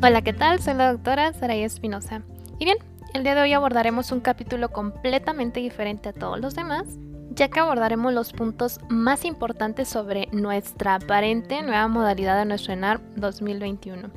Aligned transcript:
Hola, 0.00 0.22
¿qué 0.22 0.32
tal? 0.32 0.60
Soy 0.60 0.74
la 0.74 0.92
doctora 0.92 1.32
Saray 1.32 1.64
Espinosa. 1.64 2.22
Y 2.60 2.66
bien, 2.66 2.78
el 3.14 3.24
día 3.24 3.34
de 3.34 3.42
hoy 3.42 3.52
abordaremos 3.52 4.12
un 4.12 4.20
capítulo 4.20 4.68
completamente 4.68 5.58
diferente 5.58 6.10
a 6.10 6.12
todos 6.12 6.38
los 6.38 6.54
demás, 6.54 6.84
ya 7.30 7.48
que 7.48 7.58
abordaremos 7.58 8.12
los 8.12 8.32
puntos 8.32 8.78
más 8.88 9.24
importantes 9.24 9.88
sobre 9.88 10.28
nuestra 10.30 10.94
aparente 10.94 11.62
nueva 11.62 11.88
modalidad 11.88 12.38
de 12.38 12.44
nuestro 12.44 12.74
ENAR 12.74 13.00
2021 13.16 14.10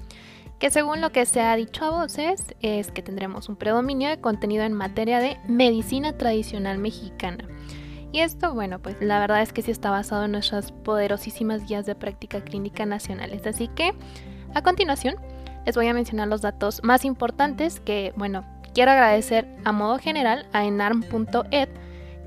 que 0.59 0.70
según 0.70 1.02
lo 1.02 1.11
que 1.11 1.25
se 1.25 1.41
ha 1.41 1.55
dicho 1.55 1.86
a 1.86 1.89
voces 1.89 2.54
es 2.61 2.91
que 2.91 3.02
tendremos 3.02 3.50
un 3.50 3.55
predominio 3.55 4.09
de 4.09 4.21
contenido 4.21 4.63
en 4.63 4.73
materia 4.73 5.20
de 5.20 5.39
medicina 5.48 6.13
tradicional 6.13 6.77
mexicana. 6.77 7.45
Y 8.11 8.20
esto, 8.20 8.54
bueno, 8.54 8.77
pues 8.77 8.98
la 9.02 9.20
verdad 9.20 9.41
es 9.41 9.54
que 9.54 9.63
sí 9.63 9.71
está 9.71 9.89
basado 9.89 10.25
en 10.25 10.34
nuestras 10.34 10.71
poderosísimas 10.71 11.66
guías 11.68 11.88
de 11.88 11.95
práctica 11.95 12.41
clínica 12.41 12.86
nacionales. 12.86 13.48
Así 13.48 13.70
que, 13.70 13.95
a 14.54 14.61
continuación, 14.61 15.15
les 15.65 15.75
voy 15.75 15.88
a 15.88 15.93
mencionar 15.93 16.28
los 16.28 16.42
datos 16.42 16.82
más 16.83 17.06
importantes 17.06 17.79
que, 17.79 18.14
bueno, 18.15 18.46
quiero 18.74 18.92
agradecer 18.92 19.47
a 19.64 19.71
modo 19.71 19.97
general 19.97 20.47
a 20.54 20.65
enarm.ed 20.65 21.69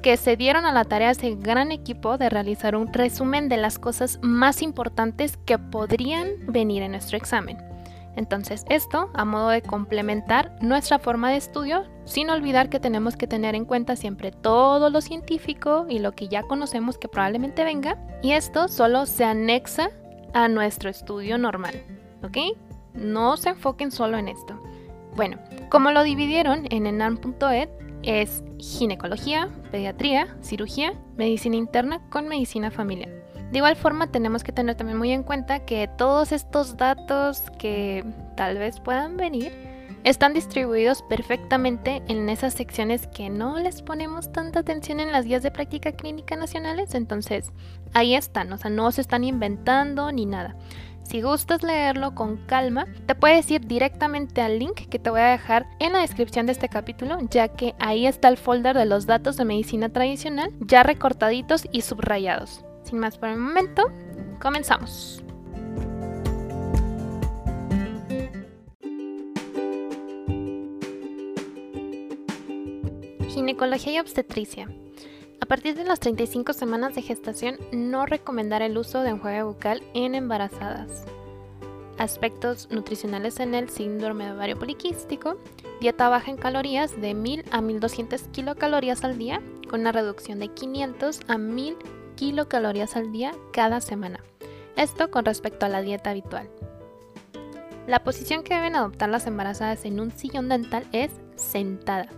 que 0.02 0.16
se 0.19 0.37
dieron 0.37 0.66
a 0.66 0.73
la 0.73 0.84
tarea 0.84 1.12
ese 1.12 1.34
gran 1.34 1.73
equipo 1.73 2.19
de 2.19 2.28
realizar 2.28 2.77
un 2.77 2.92
resumen 2.92 3.48
de 3.48 3.56
las 3.56 3.78
cosas 3.78 4.19
más 4.20 4.61
importantes 4.61 5.39
que 5.39 5.59
podrían 5.59 6.28
venir 6.47 6.83
en 6.83 6.91
nuestro 6.91 7.16
examen. 7.16 7.56
Entonces 8.15 8.65
esto 8.69 9.11
a 9.15 9.25
modo 9.25 9.48
de 9.48 9.62
complementar 9.62 10.56
nuestra 10.61 10.98
forma 10.98 11.30
de 11.30 11.39
estudio, 11.39 11.84
sin 12.05 12.28
olvidar 12.28 12.69
que 12.69 12.80
tenemos 12.80 13.16
que 13.16 13.27
tener 13.27 13.55
en 13.55 13.64
cuenta 13.64 13.97
siempre 13.97 14.30
todo 14.30 14.91
lo 14.91 15.01
científico 15.01 15.87
y 15.89 15.98
lo 15.98 16.12
que 16.12 16.28
ya 16.28 16.42
conocemos 16.42 16.98
que 16.98 17.09
probablemente 17.09 17.64
venga, 17.64 17.97
y 18.23 18.33
esto 18.33 18.69
solo 18.69 19.06
se 19.06 19.25
anexa 19.25 19.89
a 20.34 20.48
nuestro 20.48 20.91
estudio 20.91 21.39
normal, 21.39 21.83
¿ok? 22.23 22.37
No 22.95 23.37
se 23.37 23.51
enfoquen 23.51 23.91
solo 23.91 24.16
en 24.19 24.28
esto. 24.28 24.59
Bueno, 25.17 25.39
como 25.70 25.91
lo 25.91 26.03
dividieron 26.03 26.67
en 26.70 26.87
enam.ed, 26.87 27.69
es 28.03 28.42
ginecología, 28.59 29.48
pediatría, 29.70 30.36
cirugía, 30.42 30.95
medicina 31.17 31.56
interna 31.56 32.01
con 32.11 32.28
medicina 32.28 32.70
familiar. 32.70 33.11
De 33.51 33.59
igual 33.59 33.77
forma 33.77 34.09
tenemos 34.09 34.42
que 34.42 34.53
tener 34.53 34.75
también 34.75 34.98
muy 34.98 35.12
en 35.12 35.23
cuenta 35.23 35.64
que 35.64 35.89
todos 35.97 36.33
estos 36.33 36.77
datos 36.77 37.42
que 37.59 38.05
tal 38.36 38.59
vez 38.59 38.81
puedan 38.81 39.17
venir 39.17 39.53
están 40.03 40.34
distribuidos 40.34 41.03
perfectamente 41.03 42.03
en 42.08 42.29
esas 42.29 42.53
secciones 42.53 43.06
que 43.06 43.31
no 43.31 43.58
les 43.58 43.81
ponemos 43.81 44.33
tanta 44.33 44.61
atención 44.61 45.01
en 45.01 45.12
las 45.12 45.25
guías 45.25 45.42
de 45.42 45.51
práctica 45.51 45.92
clínica 45.92 46.36
nacionales, 46.36 46.95
entonces 46.95 47.51
ahí 47.95 48.14
están, 48.14 48.53
o 48.53 48.58
sea, 48.58 48.70
no 48.70 48.92
se 48.92 49.01
están 49.01 49.25
inventando 49.25 50.12
ni 50.12 50.27
nada. 50.27 50.56
Si 51.05 51.20
gustas 51.20 51.62
leerlo 51.62 52.14
con 52.14 52.38
calma, 52.47 52.86
te 53.06 53.14
puedes 53.14 53.50
ir 53.50 53.66
directamente 53.66 54.41
al 54.41 54.58
link 54.58 54.88
que 54.88 54.98
te 54.98 55.11
voy 55.11 55.20
a 55.20 55.28
dejar 55.28 55.66
en 55.78 55.92
la 55.92 56.00
descripción 56.00 56.46
de 56.46 56.52
este 56.52 56.69
capítulo, 56.69 57.19
ya 57.30 57.48
que 57.48 57.74
ahí 57.78 58.06
está 58.06 58.28
el 58.28 58.38
folder 58.38 58.77
de 58.77 58.86
los 58.86 59.06
datos 59.06 59.36
de 59.36 59.44
medicina 59.44 59.91
tradicional 59.91 60.50
ya 60.61 60.83
recortaditos 60.83 61.69
y 61.70 61.83
subrayados. 61.83 62.64
Sin 62.83 62.98
más 62.98 63.19
por 63.19 63.28
el 63.28 63.36
momento, 63.36 63.84
comenzamos. 64.41 65.22
Ginecología 73.28 73.92
y 73.92 73.98
obstetricia. 73.98 74.68
A 75.40 75.46
partir 75.46 75.74
de 75.74 75.84
las 75.84 76.00
35 76.00 76.52
semanas 76.52 76.94
de 76.94 77.02
gestación, 77.02 77.58
no 77.72 78.06
recomendar 78.06 78.62
el 78.62 78.78
uso 78.78 79.02
de 79.02 79.10
enjuague 79.10 79.42
bucal 79.42 79.82
en 79.92 80.14
embarazadas. 80.14 81.04
Aspectos 81.98 82.68
nutricionales 82.70 83.38
en 83.40 83.55
el 83.55 83.68
síndrome 83.68 84.24
de 84.24 84.32
ovario 84.32 84.58
poliquístico. 84.58 85.36
Dieta 85.80 86.08
baja 86.08 86.30
en 86.30 86.36
calorías 86.36 87.00
de 87.00 87.14
1000 87.14 87.44
a 87.50 87.60
1200 87.60 88.22
kilocalorías 88.28 89.05
al 89.05 89.18
día, 89.18 89.40
con 89.68 89.80
una 89.80 89.92
reducción 89.92 90.39
de 90.39 90.48
500 90.48 91.20
a 91.28 91.39
1000 91.39 91.77
kilocalorías 92.17 92.96
al 92.96 93.12
día 93.12 93.33
cada 93.52 93.80
semana. 93.80 94.20
Esto 94.77 95.11
con 95.11 95.24
respecto 95.24 95.67
a 95.67 95.68
la 95.68 95.83
dieta 95.83 96.11
habitual. 96.11 96.48
La 97.86 98.02
posición 98.02 98.42
que 98.42 98.55
deben 98.55 98.77
adoptar 98.77 99.11
las 99.11 99.27
embarazadas 99.27 99.84
en 99.84 100.00
un 100.00 100.11
sillón 100.11 100.48
dental 100.48 100.86
es 100.92 101.11
sentada, 101.36 102.08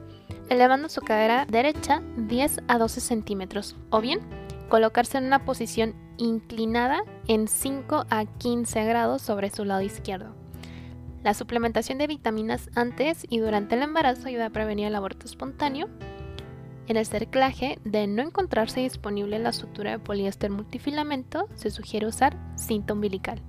elevando 0.48 0.88
su 0.88 1.00
cadera 1.00 1.46
derecha 1.46 2.02
10 2.16 2.62
a 2.68 2.78
12 2.78 3.00
centímetros, 3.00 3.76
o 3.90 4.00
bien 4.00 4.20
colocarse 4.68 5.18
en 5.18 5.26
una 5.26 5.44
posición 5.44 5.94
inclinada 6.16 7.02
en 7.28 7.48
5 7.48 8.06
a 8.10 8.24
15 8.24 8.84
grados 8.84 9.22
sobre 9.22 9.50
su 9.50 9.64
lado 9.64 9.82
izquierdo. 9.82 10.34
La 11.22 11.34
suplementación 11.34 11.98
de 11.98 12.06
vitaminas 12.06 12.70
antes 12.74 13.26
y 13.28 13.38
durante 13.38 13.74
el 13.74 13.82
embarazo 13.82 14.28
ayuda 14.28 14.46
a 14.46 14.50
prevenir 14.50 14.86
el 14.86 14.94
aborto 14.94 15.26
espontáneo 15.26 15.88
en 16.88 16.96
el 16.96 17.06
cerclaje, 17.06 17.80
de 17.84 18.06
no 18.06 18.22
encontrarse 18.22 18.80
disponible 18.80 19.40
la 19.40 19.52
sutura 19.52 19.90
de 19.90 19.98
poliéster 19.98 20.50
multifilamento, 20.50 21.48
se 21.56 21.70
sugiere 21.70 22.06
usar 22.06 22.36
cinta 22.54 22.92
umbilical, 22.92 23.42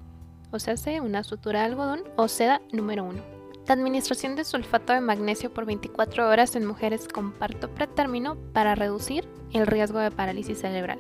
o 0.52 0.58
sea, 0.58 0.74
una 1.04 1.24
sutura 1.24 1.60
de 1.60 1.66
algodón 1.68 2.04
o 2.16 2.28
seda 2.28 2.62
número 2.72 3.04
1. 3.04 3.37
La 3.68 3.74
administración 3.74 4.38
de 4.38 4.46
sulfato 4.46 4.94
de 4.94 5.02
magnesio 5.02 5.54
por 5.54 5.66
24 5.66 6.30
horas 6.30 6.56
en 6.56 6.66
mujeres 6.66 7.10
con 7.10 7.34
parto 7.34 7.70
pretérmino 7.70 8.38
para 8.54 8.76
reducir 8.76 9.28
el 9.52 9.68
riesgo 9.68 10.00
de 10.00 10.10
parálisis 10.10 10.60
cerebral. 10.60 11.00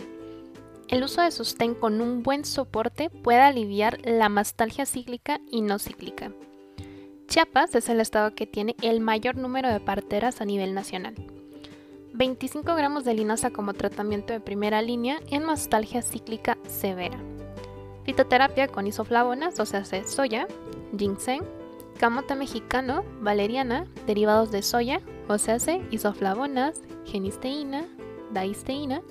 El 0.89 1.01
uso 1.03 1.21
de 1.21 1.31
sostén 1.31 1.75
con 1.75 2.01
un 2.01 2.23
buen 2.23 2.43
soporte 2.43 3.09
puede 3.09 3.39
aliviar 3.39 3.99
la 4.03 4.27
mastalgia 4.27 4.85
cíclica 4.85 5.39
y 5.49 5.61
no 5.61 5.79
cíclica. 5.79 6.33
Chiapas 7.27 7.73
es 7.73 7.87
el 7.87 8.01
estado 8.01 8.35
que 8.35 8.47
tiene 8.47 8.75
el 8.81 8.99
mayor 8.99 9.37
número 9.37 9.69
de 9.69 9.79
parteras 9.79 10.41
a 10.41 10.45
nivel 10.45 10.73
nacional. 10.73 11.15
25 12.13 12.75
gramos 12.75 13.05
de 13.05 13.13
linaza 13.13 13.49
como 13.49 13.75
tratamiento 13.75 14.33
de 14.33 14.41
primera 14.41 14.81
línea 14.81 15.19
en 15.29 15.45
mastalgia 15.45 16.01
cíclica 16.01 16.57
severa. 16.67 17.17
Fitoterapia 18.03 18.67
con 18.67 18.87
isoflavonas, 18.87 19.57
o 19.59 19.65
sea, 19.65 19.85
soya, 19.85 20.47
ginseng, 20.97 21.43
camote 21.97 22.35
mexicano, 22.35 23.03
valeriana, 23.21 23.85
derivados 24.05 24.51
de 24.51 24.61
soya, 24.61 25.01
o 25.27 25.37
sea, 25.37 25.57
isoflavonas, 25.91 26.81
genisteína, 27.05 27.85
daisteína, 28.31 29.01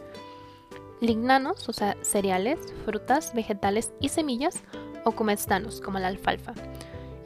lignanos, 1.00 1.68
o 1.68 1.72
sea, 1.72 1.96
cereales, 2.02 2.58
frutas, 2.84 3.34
vegetales 3.34 3.92
y 4.00 4.08
semillas, 4.08 4.62
o 5.04 5.12
comestanos, 5.12 5.80
como 5.80 5.98
la 5.98 6.08
alfalfa. 6.08 6.52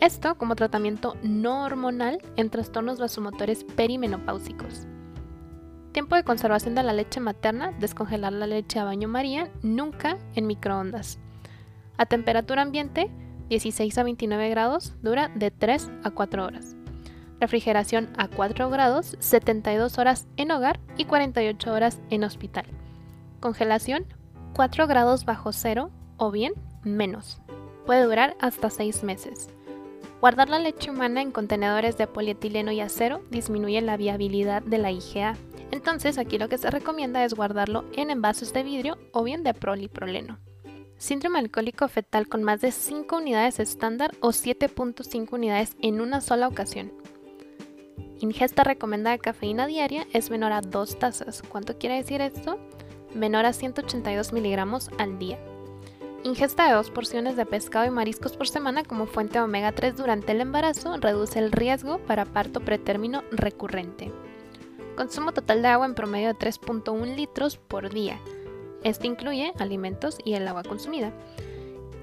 Esto 0.00 0.36
como 0.36 0.56
tratamiento 0.56 1.16
no 1.22 1.64
hormonal 1.64 2.22
en 2.36 2.50
trastornos 2.50 2.98
vasomotores 2.98 3.64
perimenopáusicos. 3.64 4.86
Tiempo 5.92 6.14
de 6.14 6.24
conservación 6.24 6.74
de 6.74 6.82
la 6.82 6.92
leche 6.92 7.20
materna, 7.20 7.72
descongelar 7.72 8.32
la 8.32 8.46
leche 8.46 8.78
a 8.78 8.84
baño 8.84 9.08
María, 9.08 9.50
nunca 9.62 10.18
en 10.34 10.46
microondas. 10.46 11.18
A 11.96 12.06
temperatura 12.06 12.62
ambiente, 12.62 13.10
16 13.50 13.98
a 13.98 14.02
29 14.02 14.48
grados, 14.48 14.94
dura 15.02 15.30
de 15.34 15.50
3 15.50 15.90
a 16.02 16.10
4 16.10 16.44
horas. 16.44 16.76
Refrigeración 17.38 18.08
a 18.16 18.28
4 18.28 18.70
grados, 18.70 19.16
72 19.18 19.98
horas 19.98 20.26
en 20.38 20.50
hogar 20.50 20.80
y 20.96 21.04
48 21.04 21.70
horas 21.70 22.00
en 22.08 22.24
hospital. 22.24 22.64
Congelación, 23.40 24.06
4 24.54 24.86
grados 24.86 25.26
bajo 25.26 25.52
cero 25.52 25.90
o 26.16 26.30
bien 26.30 26.54
menos. 26.82 27.42
Puede 27.84 28.04
durar 28.04 28.36
hasta 28.40 28.70
6 28.70 29.04
meses. 29.04 29.50
Guardar 30.22 30.48
la 30.48 30.58
leche 30.58 30.90
humana 30.90 31.20
en 31.20 31.30
contenedores 31.30 31.98
de 31.98 32.06
polietileno 32.06 32.72
y 32.72 32.80
acero 32.80 33.22
disminuye 33.30 33.82
la 33.82 33.98
viabilidad 33.98 34.62
de 34.62 34.78
la 34.78 34.90
IgA 34.90 35.36
entonces 35.70 36.18
aquí 36.18 36.38
lo 36.38 36.48
que 36.48 36.58
se 36.58 36.70
recomienda 36.70 37.24
es 37.24 37.34
guardarlo 37.34 37.84
en 37.92 38.10
envases 38.10 38.52
de 38.52 38.62
vidrio 38.62 38.98
o 39.12 39.22
bien 39.22 39.42
de 39.42 39.54
proliproleno. 39.54 40.38
Síndrome 41.00 41.38
alcohólico 41.38 41.88
fetal 41.88 42.28
con 42.28 42.42
más 42.42 42.60
de 42.60 42.70
5 42.70 43.16
unidades 43.16 43.58
estándar 43.58 44.14
o 44.20 44.28
7.5 44.28 45.32
unidades 45.32 45.74
en 45.80 45.98
una 45.98 46.20
sola 46.20 46.46
ocasión. 46.46 46.92
Ingesta 48.18 48.64
recomendada 48.64 49.16
de 49.16 49.22
cafeína 49.22 49.66
diaria 49.66 50.06
es 50.12 50.28
menor 50.28 50.52
a 50.52 50.60
2 50.60 50.98
tazas. 50.98 51.42
¿Cuánto 51.48 51.78
quiere 51.78 51.96
decir 51.96 52.20
esto? 52.20 52.58
Menor 53.14 53.46
a 53.46 53.54
182 53.54 54.34
miligramos 54.34 54.90
al 54.98 55.18
día. 55.18 55.38
Ingesta 56.22 56.66
de 56.66 56.74
dos 56.74 56.90
porciones 56.90 57.34
de 57.34 57.46
pescado 57.46 57.86
y 57.86 57.90
mariscos 57.90 58.36
por 58.36 58.46
semana 58.46 58.84
como 58.84 59.06
fuente 59.06 59.38
de 59.38 59.44
omega 59.44 59.72
3 59.72 59.96
durante 59.96 60.32
el 60.32 60.42
embarazo 60.42 60.98
reduce 60.98 61.38
el 61.38 61.50
riesgo 61.50 61.96
para 62.00 62.26
parto 62.26 62.60
pretérmino 62.60 63.24
recurrente. 63.32 64.12
Consumo 64.98 65.32
total 65.32 65.62
de 65.62 65.68
agua 65.68 65.86
en 65.86 65.94
promedio 65.94 66.28
de 66.28 66.34
3.1 66.34 67.16
litros 67.16 67.56
por 67.56 67.88
día. 67.88 68.20
Esto 68.82 69.06
incluye 69.06 69.52
alimentos 69.58 70.18
y 70.24 70.34
el 70.34 70.48
agua 70.48 70.62
consumida, 70.62 71.12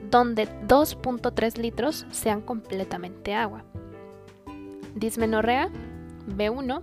donde 0.10 0.48
2.3 0.68 1.58
litros 1.58 2.06
sean 2.12 2.42
completamente 2.42 3.34
agua. 3.34 3.64
Dismenorrea, 4.96 5.70
B1, 6.28 6.82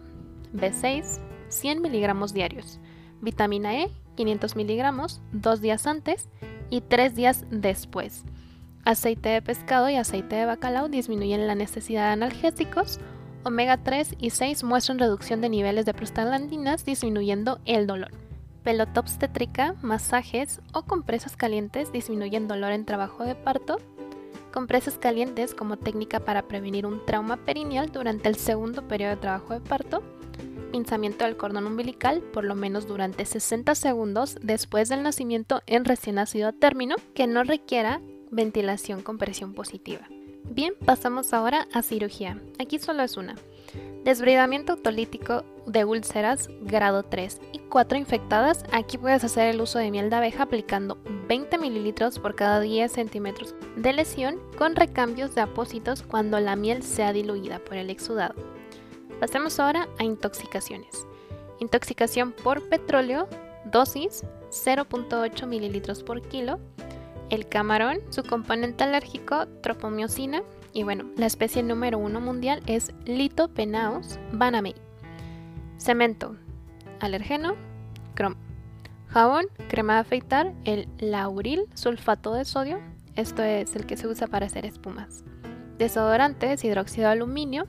B6, 0.53 1.21
100 1.49 1.83
miligramos 1.83 2.33
diarios. 2.33 2.81
Vitamina 3.21 3.75
E, 3.83 3.91
500 4.17 4.57
miligramos, 4.57 5.21
dos 5.33 5.61
días 5.61 5.87
antes 5.87 6.29
y 6.71 6.81
tres 6.81 7.15
días 7.15 7.45
después. 7.51 8.25
Aceite 8.85 9.31
de 9.31 9.43
pescado 9.43 9.89
y 9.89 9.97
aceite 9.97 10.37
de 10.37 10.45
bacalao 10.45 10.89
disminuyen 10.89 11.47
la 11.47 11.55
necesidad 11.55 12.09
de 12.09 12.13
analgésicos. 12.13 13.01
Omega 13.43 13.79
3 13.79 14.17
y 14.19 14.31
6 14.31 14.65
muestran 14.65 14.99
reducción 14.99 15.41
de 15.41 15.49
niveles 15.49 15.87
de 15.87 15.95
prostaglandinas 15.95 16.85
disminuyendo 16.85 17.61
el 17.65 17.87
dolor. 17.87 18.24
Pelota 18.65 19.01
obstétrica, 19.01 19.77
masajes 19.83 20.61
o 20.73 20.83
compresas 20.83 21.37
calientes 21.37 21.93
disminuyen 21.93 22.49
dolor 22.49 22.73
en 22.73 22.85
trabajo 22.85 23.25
de 23.25 23.35
parto. 23.35 23.79
Compresas 24.53 24.99
calientes 24.99 25.55
como 25.55 25.77
técnica 25.77 26.21
para 26.21 26.49
prevenir 26.49 26.87
un 26.87 27.05
trauma 27.05 27.37
perineal 27.37 27.93
durante 27.93 28.29
el 28.29 28.37
segundo 28.37 28.89
periodo 28.89 29.11
de 29.11 29.21
trabajo 29.21 29.55
de 29.55 29.61
parto 29.61 30.03
pinzamiento 30.75 31.25
del 31.25 31.37
cordón 31.37 31.69
umbilical 31.69 32.21
por 32.21 32.43
lo 32.43 32.57
menos 32.57 32.89
durante 32.89 33.25
60 33.25 33.77
segundos 33.77 34.37
después 34.43 34.89
del 34.89 35.05
nacimiento 35.05 35.63
en 35.69 35.85
recién 35.85 36.17
nacido 36.17 36.53
término 36.53 36.97
que 37.15 37.29
no 37.29 37.45
requiera 37.45 38.01
ventilación 38.33 39.01
con 39.01 39.17
presión 39.17 39.55
positiva. 39.55 40.09
Bien, 40.43 40.75
pasamos 40.85 41.33
ahora 41.33 41.69
a 41.73 41.83
cirugía. 41.83 42.43
Aquí 42.59 42.81
solo 42.81 43.05
es 43.05 43.17
una. 43.17 43.37
Desbridamiento 44.03 44.73
autolítico 44.73 45.45
de 45.67 45.85
úlceras 45.85 46.49
grado 46.63 47.03
3 47.03 47.41
y 47.53 47.59
4 47.59 47.99
infectadas. 47.99 48.65
Aquí 48.73 48.99
puedes 48.99 49.25
hacer 49.25 49.49
el 49.49 49.61
uso 49.61 49.79
de 49.79 49.91
miel 49.91 50.11
de 50.11 50.17
abeja 50.17 50.45
aplicando 50.45 50.99
20 51.29 51.59
mililitros 51.59 52.19
por 52.19 52.35
cada 52.35 52.61
10 52.61 52.91
centímetros 52.91 53.55
de 53.77 53.93
lesión 53.93 54.39
con 54.57 54.77
recambios 54.77 55.35
de 55.35 55.41
apósitos 55.41 56.03
cuando 56.03 56.41
la 56.41 56.57
miel 56.57 56.83
sea 56.83 57.13
diluida 57.13 57.59
por 57.59 57.77
el 57.77 57.91
exudado. 57.91 58.35
Pasemos 59.21 59.59
ahora 59.59 59.89
a 59.99 60.05
intoxicaciones. 60.05 61.07
Intoxicación 61.61 62.33
por 62.33 62.69
petróleo, 62.69 63.29
dosis 63.65 64.25
0.8 64.51 65.47
mililitros 65.47 66.03
por 66.03 66.23
kilo. 66.23 66.59
El 67.31 67.49
camarón, 67.49 68.01
su 68.11 68.23
componente 68.23 68.85
alérgico, 68.85 69.47
tropomiosina. 69.63 70.43
Y 70.73 70.83
bueno, 70.83 71.11
la 71.17 71.27
especie 71.27 71.63
número 71.63 71.99
uno 71.99 72.21
mundial 72.21 72.63
es 72.67 72.93
Litopenaus 73.05 74.19
banamei. 74.33 74.75
Cemento, 75.79 76.37
alergeno, 77.01 77.57
cromo. 78.15 78.37
Jabón, 79.09 79.47
crema 79.69 79.95
de 79.95 80.01
afeitar, 80.01 80.53
el 80.65 80.89
lauril 80.99 81.67
sulfato 81.75 82.35
de 82.35 82.45
sodio. 82.45 82.81
Esto 83.17 83.43
es 83.43 83.77
el 83.77 83.87
que 83.87 83.97
se 83.97 84.09
usa 84.09 84.27
para 84.27 84.47
hacer 84.47 84.67
espumas. 84.67 85.23
Desodorantes, 85.79 86.65
hidróxido 86.65 87.07
de 87.07 87.13
aluminio, 87.13 87.67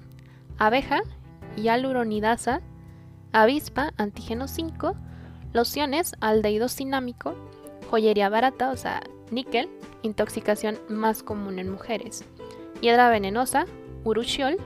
abeja, 0.57 1.01
hialuronidasa, 1.55 2.61
avispa, 3.31 3.93
antígeno 3.97 4.47
5, 4.47 4.95
lociones, 5.53 6.13
aldehído 6.19 6.67
cinámico, 6.67 7.35
joyería 7.89 8.29
barata, 8.29 8.71
o 8.71 8.77
sea, 8.77 9.01
níquel, 9.31 9.69
intoxicación 10.01 10.77
más 10.89 11.23
común 11.23 11.59
en 11.59 11.69
mujeres, 11.69 12.25
hiedra 12.81 13.09
venenosa, 13.09 13.65
urushiol, 14.03 14.57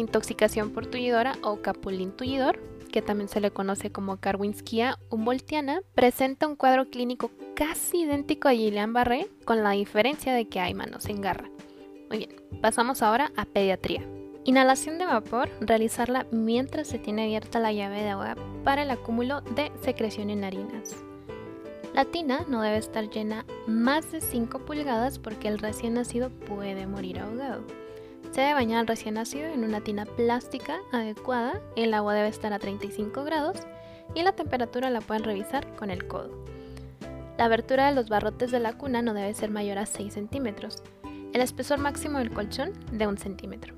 intoxicación 0.00 0.70
por 0.70 0.86
tullidora 0.86 1.36
o 1.42 1.62
capulín 1.62 2.12
tullidor, 2.12 2.58
que 2.90 3.02
también 3.02 3.28
se 3.28 3.40
le 3.40 3.50
conoce 3.50 3.90
como 3.90 4.16
Carwinskia 4.16 4.98
humboldtiana, 5.10 5.80
presenta 5.94 6.48
un 6.48 6.56
cuadro 6.56 6.90
clínico 6.90 7.30
casi 7.54 8.02
idéntico 8.02 8.48
a 8.48 8.52
Guillain-Barré, 8.52 9.28
con 9.44 9.62
la 9.62 9.70
diferencia 9.70 10.34
de 10.34 10.48
que 10.48 10.60
hay 10.60 10.74
manos 10.74 11.06
en 11.06 11.20
garra. 11.20 11.48
Muy 12.08 12.18
bien, 12.18 12.30
pasamos 12.60 13.02
ahora 13.02 13.30
a 13.36 13.44
pediatría. 13.44 14.04
Inhalación 14.44 14.98
de 14.98 15.06
vapor, 15.06 15.50
realizarla 15.60 16.26
mientras 16.32 16.88
se 16.88 16.98
tiene 16.98 17.24
abierta 17.24 17.60
la 17.60 17.72
llave 17.72 18.02
de 18.02 18.08
agua 18.08 18.36
para 18.64 18.82
el 18.82 18.90
acúmulo 18.90 19.42
de 19.42 19.70
secreción 19.82 20.30
en 20.30 20.40
narinas. 20.40 20.96
La 21.94 22.04
tina 22.04 22.44
no 22.48 22.62
debe 22.62 22.78
estar 22.78 23.10
llena 23.10 23.44
más 23.66 24.12
de 24.12 24.20
5 24.20 24.60
pulgadas 24.60 25.18
porque 25.18 25.48
el 25.48 25.58
recién 25.58 25.94
nacido 25.94 26.30
puede 26.30 26.86
morir 26.86 27.18
ahogado. 27.18 27.64
Se 28.30 28.42
debe 28.42 28.54
bañar 28.54 28.80
al 28.80 28.86
recién 28.86 29.14
nacido 29.14 29.46
en 29.48 29.64
una 29.64 29.80
tina 29.80 30.06
plástica 30.06 30.78
adecuada, 30.92 31.60
el 31.74 31.92
agua 31.94 32.14
debe 32.14 32.28
estar 32.28 32.52
a 32.52 32.60
35 32.60 33.24
grados 33.24 33.56
y 34.14 34.22
la 34.22 34.32
temperatura 34.32 34.88
la 34.90 35.00
pueden 35.00 35.24
revisar 35.24 35.74
con 35.74 35.90
el 35.90 36.06
codo. 36.06 36.44
La 37.36 37.46
abertura 37.46 37.88
de 37.88 37.94
los 37.94 38.08
barrotes 38.08 38.52
de 38.52 38.60
la 38.60 38.74
cuna 38.74 39.02
no 39.02 39.14
debe 39.14 39.34
ser 39.34 39.50
mayor 39.50 39.78
a 39.78 39.86
6 39.86 40.14
centímetros, 40.14 40.82
el 41.32 41.40
espesor 41.40 41.78
máximo 41.78 42.18
del 42.18 42.32
colchón 42.32 42.72
de 42.92 43.06
1 43.06 43.16
centímetro. 43.16 43.74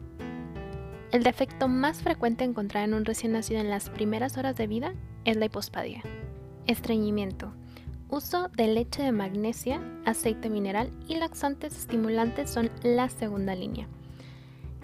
El 1.13 1.23
defecto 1.23 1.69
más 1.69 2.03
frecuente 2.03 2.45
encontrado 2.45 2.87
en 2.87 2.95
un 2.95 3.05
recién 3.05 3.33
nacido 3.33 3.61
en 3.61 3.71
las 3.71 3.89
primeras 3.89 4.37
horas 4.37 4.57
de 4.57 4.67
vida 4.67 4.95
es 5.25 5.37
la 5.37 5.47
hipospadia. 5.47 6.03
Estreñimiento. 6.67 7.53
Uso 8.09 8.49
de 8.49 8.69
leche 8.69 9.03
de 9.03 9.13
magnesia, 9.13 9.81
aceite 10.05 10.51
mineral 10.51 10.91
y 11.09 11.17
laxantes 11.17 11.77
estimulantes 11.77 12.51
son 12.51 12.71
la 12.83 13.09
segunda 13.09 13.55
línea. 13.55 13.89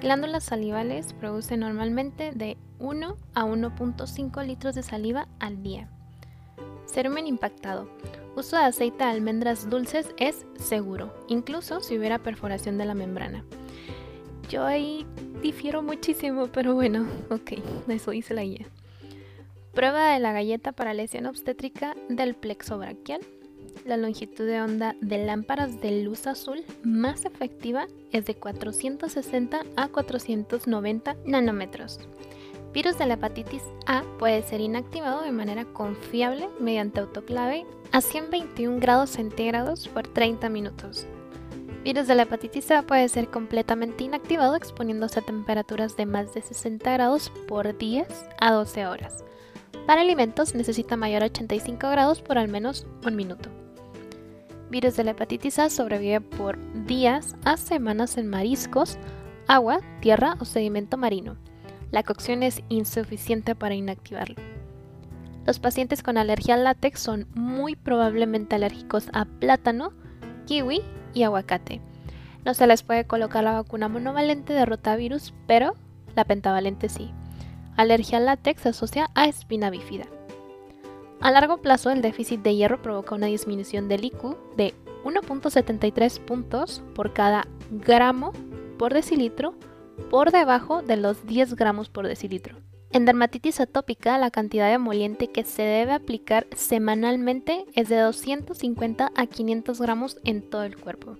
Glándulas 0.00 0.44
salivales 0.44 1.12
producen 1.12 1.60
normalmente 1.60 2.30
de 2.32 2.56
1 2.78 3.16
a 3.34 3.44
1.5 3.44 4.46
litros 4.46 4.76
de 4.76 4.84
saliva 4.84 5.26
al 5.40 5.64
día. 5.64 5.88
Cerumen 6.86 7.26
impactado. 7.26 7.88
Uso 8.36 8.56
de 8.56 8.62
aceite 8.62 8.98
de 9.02 9.10
almendras 9.10 9.68
dulces 9.68 10.14
es 10.16 10.46
seguro, 10.54 11.12
incluso 11.26 11.80
si 11.80 11.98
hubiera 11.98 12.20
perforación 12.20 12.78
de 12.78 12.84
la 12.84 12.94
membrana. 12.94 13.44
Yo 14.48 14.64
ahí 14.64 15.04
difiero 15.42 15.82
muchísimo, 15.82 16.46
pero 16.46 16.74
bueno, 16.74 17.08
ok, 17.30 17.54
eso 17.88 18.12
dice 18.12 18.34
la 18.34 18.44
guía. 18.44 18.66
Prueba 19.74 20.12
de 20.12 20.20
la 20.20 20.32
galleta 20.32 20.70
para 20.70 20.94
lesión 20.94 21.26
obstétrica 21.26 21.96
del 22.08 22.36
plexo 22.36 22.78
braquial. 22.78 23.20
La 23.84 23.96
longitud 23.96 24.46
de 24.46 24.60
onda 24.60 24.96
de 25.00 25.24
lámparas 25.24 25.80
de 25.80 26.02
luz 26.02 26.26
azul 26.26 26.64
más 26.82 27.24
efectiva 27.24 27.86
es 28.12 28.26
de 28.26 28.34
460 28.34 29.60
a 29.76 29.88
490 29.88 31.16
nanómetros. 31.24 32.00
Virus 32.72 32.98
de 32.98 33.06
la 33.06 33.14
hepatitis 33.14 33.62
A 33.86 34.02
puede 34.18 34.42
ser 34.42 34.60
inactivado 34.60 35.22
de 35.22 35.32
manera 35.32 35.64
confiable 35.64 36.48
mediante 36.60 37.00
autoclave 37.00 37.66
a 37.92 38.00
121 38.00 38.78
grados 38.78 39.10
centígrados 39.10 39.88
por 39.88 40.06
30 40.06 40.48
minutos 40.48 41.06
virus 41.88 42.06
de 42.06 42.14
la 42.14 42.24
hepatitis 42.24 42.70
A 42.70 42.82
puede 42.82 43.08
ser 43.08 43.28
completamente 43.28 44.04
inactivado 44.04 44.56
exponiéndose 44.56 45.20
a 45.20 45.22
temperaturas 45.22 45.96
de 45.96 46.04
más 46.04 46.34
de 46.34 46.42
60 46.42 46.92
grados 46.92 47.32
por 47.46 47.78
10 47.78 48.06
a 48.38 48.52
12 48.52 48.86
horas. 48.86 49.24
Para 49.86 50.02
alimentos 50.02 50.54
necesita 50.54 50.98
mayor 50.98 51.22
a 51.22 51.26
85 51.26 51.88
grados 51.88 52.20
por 52.20 52.36
al 52.36 52.48
menos 52.48 52.86
un 53.06 53.16
minuto. 53.16 53.48
Virus 54.70 54.96
de 54.96 55.04
la 55.04 55.12
hepatitis 55.12 55.58
A 55.58 55.70
sobrevive 55.70 56.20
por 56.20 56.58
días 56.86 57.36
a 57.44 57.56
semanas 57.56 58.18
en 58.18 58.26
mariscos, 58.26 58.98
agua, 59.46 59.80
tierra 60.00 60.36
o 60.40 60.44
sedimento 60.44 60.96
marino. 60.96 61.36
La 61.90 62.02
cocción 62.02 62.42
es 62.42 62.62
insuficiente 62.68 63.54
para 63.54 63.74
inactivarlo. 63.74 64.36
Los 65.46 65.58
pacientes 65.58 66.02
con 66.02 66.18
alergia 66.18 66.54
al 66.54 66.64
látex 66.64 67.00
son 67.00 67.26
muy 67.34 67.74
probablemente 67.74 68.56
alérgicos 68.56 69.08
a 69.14 69.24
plátano, 69.24 69.92
kiwi 70.46 70.82
y 71.14 71.22
aguacate. 71.22 71.80
No 72.44 72.52
se 72.52 72.66
les 72.66 72.82
puede 72.82 73.06
colocar 73.06 73.44
la 73.44 73.52
vacuna 73.52 73.88
monovalente 73.88 74.52
de 74.52 74.66
rotavirus, 74.66 75.32
pero 75.46 75.74
la 76.14 76.26
pentavalente 76.26 76.90
sí. 76.90 77.10
Alergia 77.76 78.18
al 78.18 78.26
látex 78.26 78.60
se 78.60 78.68
asocia 78.68 79.08
a 79.14 79.26
espina 79.26 79.70
bífida. 79.70 80.04
A 81.20 81.32
largo 81.32 81.58
plazo, 81.58 81.90
el 81.90 82.00
déficit 82.00 82.42
de 82.42 82.54
hierro 82.54 82.80
provoca 82.80 83.14
una 83.14 83.26
disminución 83.26 83.88
del 83.88 84.04
IQ 84.04 84.36
de 84.56 84.74
1.73 85.04 86.20
puntos 86.20 86.82
por 86.94 87.12
cada 87.12 87.46
gramo 87.70 88.32
por 88.78 88.94
decilitro 88.94 89.54
por 90.10 90.30
debajo 90.30 90.82
de 90.82 90.96
los 90.96 91.26
10 91.26 91.54
gramos 91.56 91.88
por 91.88 92.06
decilitro. 92.06 92.56
En 92.90 93.04
dermatitis 93.04 93.60
atópica, 93.60 94.16
la 94.16 94.30
cantidad 94.30 94.68
de 94.68 94.74
emoliente 94.74 95.28
que 95.28 95.44
se 95.44 95.62
debe 95.62 95.92
aplicar 95.92 96.46
semanalmente 96.56 97.66
es 97.74 97.88
de 97.88 97.98
250 97.98 99.12
a 99.14 99.26
500 99.26 99.80
gramos 99.80 100.18
en 100.24 100.48
todo 100.48 100.62
el 100.62 100.78
cuerpo. 100.78 101.16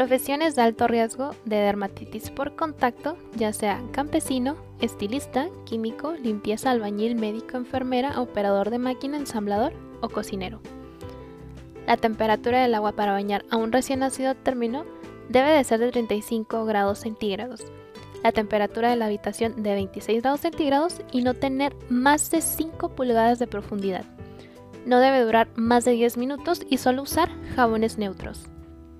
Profesiones 0.00 0.56
de 0.56 0.62
alto 0.62 0.88
riesgo 0.88 1.32
de 1.44 1.56
dermatitis 1.56 2.30
por 2.30 2.56
contacto, 2.56 3.18
ya 3.36 3.52
sea 3.52 3.82
campesino, 3.92 4.56
estilista, 4.80 5.50
químico, 5.66 6.14
limpieza, 6.14 6.70
albañil, 6.70 7.16
médico, 7.16 7.58
enfermera, 7.58 8.18
operador 8.18 8.70
de 8.70 8.78
máquina, 8.78 9.18
ensamblador 9.18 9.74
o 10.00 10.08
cocinero. 10.08 10.62
La 11.86 11.98
temperatura 11.98 12.62
del 12.62 12.74
agua 12.76 12.92
para 12.92 13.12
bañar 13.12 13.44
a 13.50 13.58
un 13.58 13.72
recién 13.72 13.98
nacido 13.98 14.34
término 14.36 14.86
debe 15.28 15.50
de 15.50 15.64
ser 15.64 15.80
de 15.80 15.90
35 15.90 16.64
grados 16.64 17.00
centígrados 17.00 17.60
la 18.22 18.32
temperatura 18.32 18.88
de 18.88 18.96
la 18.96 19.04
habitación 19.04 19.62
de 19.62 19.74
26 19.74 20.22
grados 20.22 20.40
centígrados 20.40 21.02
y 21.12 21.20
no 21.20 21.34
tener 21.34 21.76
más 21.90 22.30
de 22.30 22.40
5 22.40 22.88
pulgadas 22.96 23.38
de 23.38 23.46
profundidad. 23.46 24.06
No 24.86 24.98
debe 24.98 25.20
durar 25.20 25.50
más 25.56 25.84
de 25.84 25.92
10 25.92 26.16
minutos 26.16 26.62
y 26.70 26.78
solo 26.78 27.02
usar 27.02 27.28
jabones 27.54 27.98
neutros. 27.98 28.50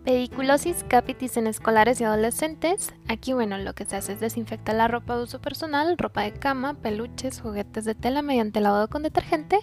Pediculosis 0.05 0.83
capitis 0.89 1.37
en 1.37 1.47
escolares 1.47 2.01
y 2.01 2.05
adolescentes. 2.05 2.95
Aquí, 3.07 3.35
bueno, 3.35 3.59
lo 3.59 3.75
que 3.75 3.85
se 3.85 3.97
hace 3.97 4.15
es 4.15 4.21
desinfectar 4.21 4.75
la 4.75 4.89
ropa 4.89 5.17
de 5.17 5.25
uso 5.25 5.43
personal, 5.43 5.99
ropa 5.99 6.23
de 6.23 6.33
cama, 6.33 6.73
peluches, 6.75 7.43
juguetes 7.43 7.85
de 7.85 7.95
tela 7.95 8.23
mediante 8.23 8.63
lavado 8.63 8.89
con 8.89 9.03
detergente 9.03 9.59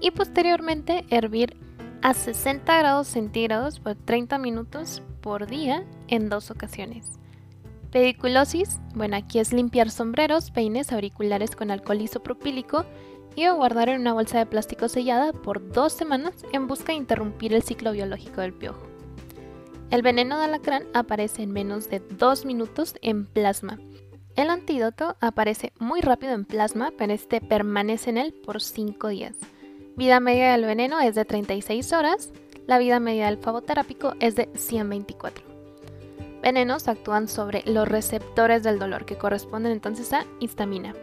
y 0.00 0.10
posteriormente 0.10 1.04
hervir 1.10 1.56
a 2.02 2.12
60 2.12 2.76
grados 2.76 3.06
centígrados 3.06 3.78
por 3.78 3.94
30 3.94 4.38
minutos 4.38 5.00
por 5.20 5.46
día 5.46 5.84
en 6.08 6.28
dos 6.28 6.50
ocasiones. 6.50 7.20
Pediculosis, 7.92 8.80
bueno, 8.94 9.16
aquí 9.16 9.38
es 9.38 9.52
limpiar 9.52 9.90
sombreros, 9.90 10.50
peines, 10.50 10.92
auriculares 10.92 11.54
con 11.54 11.70
alcohol 11.70 12.00
isopropílico 12.00 12.84
y 13.36 13.48
guardar 13.48 13.88
en 13.90 14.00
una 14.00 14.12
bolsa 14.12 14.38
de 14.38 14.46
plástico 14.46 14.88
sellada 14.88 15.32
por 15.32 15.70
dos 15.70 15.92
semanas 15.92 16.34
en 16.52 16.66
busca 16.66 16.92
de 16.92 16.98
interrumpir 16.98 17.54
el 17.54 17.62
ciclo 17.62 17.92
biológico 17.92 18.40
del 18.40 18.52
piojo. 18.52 18.97
El 19.90 20.02
veneno 20.02 20.38
de 20.38 20.44
alacrán 20.44 20.84
aparece 20.92 21.42
en 21.42 21.50
menos 21.50 21.88
de 21.88 22.00
dos 22.00 22.44
minutos 22.44 22.94
en 23.00 23.24
plasma. 23.24 23.78
El 24.36 24.50
antídoto 24.50 25.16
aparece 25.20 25.72
muy 25.78 26.02
rápido 26.02 26.34
en 26.34 26.44
plasma, 26.44 26.92
pero 26.98 27.14
este 27.14 27.40
permanece 27.40 28.10
en 28.10 28.18
él 28.18 28.34
por 28.44 28.60
5 28.60 29.08
días. 29.08 29.36
Vida 29.96 30.20
media 30.20 30.52
del 30.52 30.66
veneno 30.66 31.00
es 31.00 31.14
de 31.14 31.24
36 31.24 31.92
horas, 31.94 32.32
la 32.66 32.78
vida 32.78 33.00
media 33.00 33.26
del 33.26 33.38
favoterápico 33.38 34.12
es 34.20 34.36
de 34.36 34.50
124. 34.54 35.42
Venenos 36.42 36.86
actúan 36.86 37.26
sobre 37.26 37.62
los 37.64 37.88
receptores 37.88 38.62
del 38.62 38.78
dolor, 38.78 39.06
que 39.06 39.16
corresponden 39.16 39.72
entonces 39.72 40.12
a 40.12 40.26
histamina, 40.38 40.94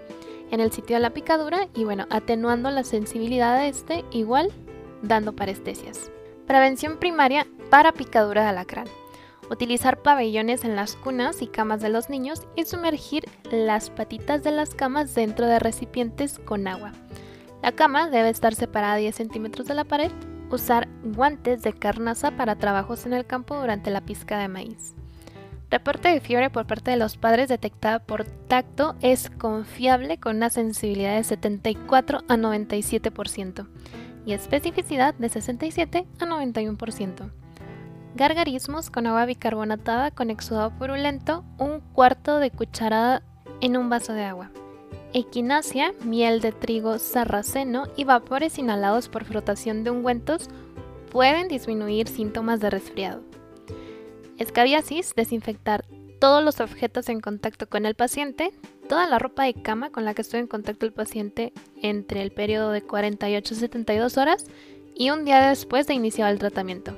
en 0.52 0.60
el 0.60 0.72
sitio 0.72 0.96
de 0.96 1.02
la 1.02 1.10
picadura 1.10 1.68
y 1.74 1.86
bueno, 1.86 2.06
atenuando 2.12 2.70
la 2.70 2.84
sensibilidad 2.84 3.60
de 3.60 3.68
este, 3.68 4.06
igual 4.12 4.52
dando 5.02 5.34
parestesias. 5.34 6.12
Prevención 6.48 6.98
primaria 6.98 7.48
para 7.72 7.92
picadura 7.92 8.44
de 8.44 8.50
alacrán. 8.50 8.88
Utilizar 9.50 10.04
pabellones 10.04 10.64
en 10.64 10.76
las 10.76 10.96
cunas 10.96 11.42
y 11.42 11.48
camas 11.48 11.82
de 11.82 11.90
los 11.90 12.10
niños 12.10 12.44
y 12.56 12.66
sumergir 12.66 13.24
las 13.52 13.90
patitas 13.90 14.44
de 14.44 14.52
las 14.52 14.76
camas 14.76 15.16
dentro 15.16 15.48
de 15.48 15.58
recipientes 15.58 16.38
con 16.38 16.68
agua. 16.68 16.92
La 17.64 17.72
cama 17.72 18.12
debe 18.12 18.30
estar 18.30 18.54
separada 18.54 18.94
a 18.94 18.98
10 18.98 19.16
centímetros 19.16 19.68
de 19.68 19.74
la 19.74 19.86
pared. 19.86 20.12
Usar 20.52 20.88
guantes 21.04 21.64
de 21.64 21.74
carnaza 21.74 22.30
para 22.30 22.56
trabajos 22.58 23.08
en 23.08 23.14
el 23.14 23.26
campo 23.26 23.60
durante 23.60 23.90
la 23.90 24.02
pizca 24.02 24.38
de 24.38 24.48
maíz. 24.48 24.94
Reporte 25.72 26.10
de 26.10 26.22
fiebre 26.22 26.52
por 26.52 26.68
parte 26.68 26.92
de 26.92 26.98
los 26.98 27.18
padres 27.18 27.50
detectada 27.50 27.98
por 27.98 28.24
tacto 28.24 28.96
es 29.02 29.32
confiable 29.32 30.20
con 30.20 30.36
una 30.36 30.52
sensibilidad 30.52 31.16
de 31.16 31.24
74 31.24 32.20
a 32.28 32.38
97% 32.38 33.68
y 34.26 34.34
especificidad 34.34 35.14
de 35.16 35.30
67 35.30 36.08
a 36.20 36.26
91%. 36.26 37.32
Gargarismos 38.16 38.90
con 38.90 39.08
agua 39.08 39.26
bicarbonatada 39.26 40.12
con 40.12 40.30
exudado 40.30 40.72
purulento, 40.78 41.44
un 41.58 41.82
cuarto 41.94 42.40
de 42.40 42.52
cucharada 42.52 43.24
en 43.62 43.78
un 43.78 43.90
vaso 43.90 44.14
de 44.14 44.24
agua 44.24 44.52
equinacia, 45.16 45.94
miel 46.04 46.42
de 46.42 46.52
trigo 46.52 47.00
sarraceno 47.00 47.86
y 47.96 48.04
vapores 48.04 48.60
inhalados 48.60 49.08
por 49.08 49.24
frotación 49.24 49.86
de 49.86 49.92
ungüentos 49.92 50.50
pueden 51.10 51.48
disminuir 51.48 52.10
síntomas 52.10 52.60
de 52.60 52.70
resfriado. 52.70 53.22
Escabiasis, 54.38 55.16
desinfectar 55.16 55.86
todos 56.20 56.44
los 56.44 56.60
objetos 56.60 57.10
en 57.10 57.22
contacto 57.22 57.68
con 57.68 57.86
el 57.86 57.96
paciente, 57.96 58.52
toda 58.88 59.08
la 59.08 59.20
ropa 59.20 59.44
de 59.44 59.54
cama 59.54 59.92
con 59.92 60.06
la 60.06 60.14
que 60.14 60.22
estuvo 60.22 60.40
en 60.40 60.48
contacto 60.48 60.86
el 60.86 60.94
paciente 60.94 61.54
entre 61.82 62.22
el 62.22 62.32
periodo 62.32 62.72
de 62.72 62.82
48 62.82 63.54
a 63.54 63.58
72 63.58 64.18
horas 64.18 64.46
y 64.96 65.10
un 65.10 65.26
día 65.26 65.50
después 65.50 65.88
de 65.88 65.94
iniciar 65.94 66.32
el 66.32 66.40
tratamiento. 66.40 66.98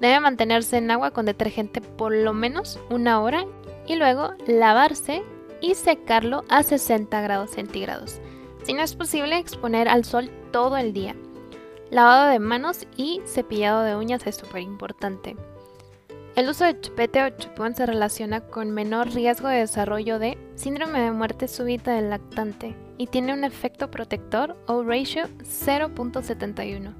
Debe 0.00 0.20
mantenerse 0.20 0.76
en 0.76 0.90
agua 0.90 1.10
con 1.10 1.26
detergente 1.26 1.80
por 1.80 2.14
lo 2.14 2.32
menos 2.34 2.78
una 2.90 3.20
hora 3.20 3.46
y 3.86 3.96
luego 3.96 4.34
lavarse 4.46 5.22
y 5.60 5.74
secarlo 5.74 6.44
a 6.48 6.62
60 6.62 7.20
grados 7.20 7.50
centígrados. 7.50 8.20
Si 8.64 8.72
no 8.72 8.82
es 8.82 8.94
posible, 8.94 9.38
exponer 9.38 9.88
al 9.88 10.04
sol 10.04 10.30
todo 10.52 10.76
el 10.76 10.92
día. 10.92 11.14
Lavado 11.90 12.28
de 12.28 12.40
manos 12.40 12.86
y 12.96 13.20
cepillado 13.26 13.82
de 13.82 13.96
uñas 13.96 14.26
es 14.26 14.36
súper 14.36 14.62
importante. 14.62 15.36
El 16.36 16.50
uso 16.50 16.66
de 16.66 16.78
chupete 16.78 17.24
o 17.24 17.30
chupón 17.30 17.74
se 17.74 17.86
relaciona 17.86 18.42
con 18.42 18.70
menor 18.70 19.08
riesgo 19.08 19.48
de 19.48 19.60
desarrollo 19.60 20.18
de 20.18 20.36
síndrome 20.54 21.00
de 21.00 21.10
muerte 21.10 21.48
súbita 21.48 21.94
del 21.94 22.10
lactante 22.10 22.76
y 22.98 23.06
tiene 23.06 23.32
un 23.32 23.42
efecto 23.42 23.90
protector 23.90 24.54
o 24.66 24.82
ratio 24.82 25.24
0.71. 25.38 26.92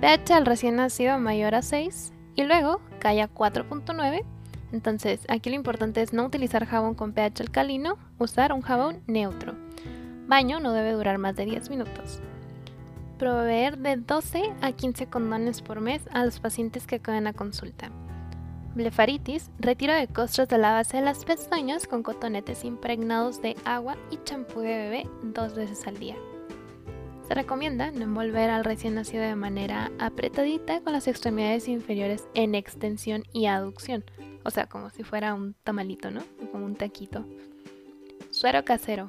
pH 0.00 0.32
al 0.32 0.46
recién 0.46 0.74
nacido 0.74 1.16
mayor 1.20 1.54
a 1.54 1.62
6 1.62 2.12
y 2.34 2.42
luego 2.42 2.80
cae 2.98 3.22
a 3.22 3.32
4.9 3.32 4.24
entonces, 4.72 5.20
aquí 5.28 5.50
lo 5.50 5.54
importante 5.54 6.02
es 6.02 6.12
no 6.12 6.26
utilizar 6.26 6.66
jabón 6.66 6.96
con 6.96 7.12
pH 7.12 7.42
alcalino, 7.42 7.96
usar 8.18 8.52
un 8.52 8.60
jabón 8.60 9.04
neutro. 9.06 9.54
Baño 10.26 10.58
no 10.58 10.72
debe 10.72 10.90
durar 10.90 11.18
más 11.18 11.36
de 11.36 11.44
10 11.44 11.70
minutos. 11.70 12.20
Proveer 13.16 13.78
de 13.78 13.96
12 13.98 14.42
a 14.60 14.72
15 14.72 15.06
condones 15.06 15.62
por 15.62 15.80
mes 15.80 16.02
a 16.10 16.24
los 16.24 16.40
pacientes 16.40 16.88
que 16.88 16.96
acuden 16.96 17.28
a 17.28 17.32
consulta. 17.32 17.92
Blefaritis, 18.74 19.50
retiro 19.60 19.94
de 19.94 20.08
costras 20.08 20.48
de 20.48 20.58
la 20.58 20.72
base 20.72 20.96
de 20.96 21.04
las 21.04 21.24
pestañas 21.24 21.86
con 21.86 22.02
cotonetes 22.02 22.64
impregnados 22.64 23.40
de 23.40 23.56
agua 23.64 23.96
y 24.10 24.18
champú 24.24 24.60
de 24.60 24.76
bebé 24.76 25.08
dos 25.22 25.54
veces 25.54 25.86
al 25.86 25.98
día. 25.98 26.16
Se 27.28 27.34
recomienda 27.34 27.92
no 27.92 28.02
envolver 28.02 28.50
al 28.50 28.64
recién 28.64 28.96
nacido 28.96 29.22
de 29.22 29.36
manera 29.36 29.92
apretadita 30.00 30.80
con 30.80 30.92
las 30.92 31.06
extremidades 31.06 31.68
inferiores 31.68 32.26
en 32.34 32.56
extensión 32.56 33.22
y 33.32 33.46
aducción, 33.46 34.04
o 34.44 34.50
sea, 34.50 34.66
como 34.66 34.90
si 34.90 35.04
fuera 35.04 35.34
un 35.34 35.54
tamalito, 35.62 36.10
¿no? 36.10 36.22
Como 36.50 36.66
un 36.66 36.74
taquito. 36.74 37.24
Suero 38.30 38.64
casero. 38.64 39.08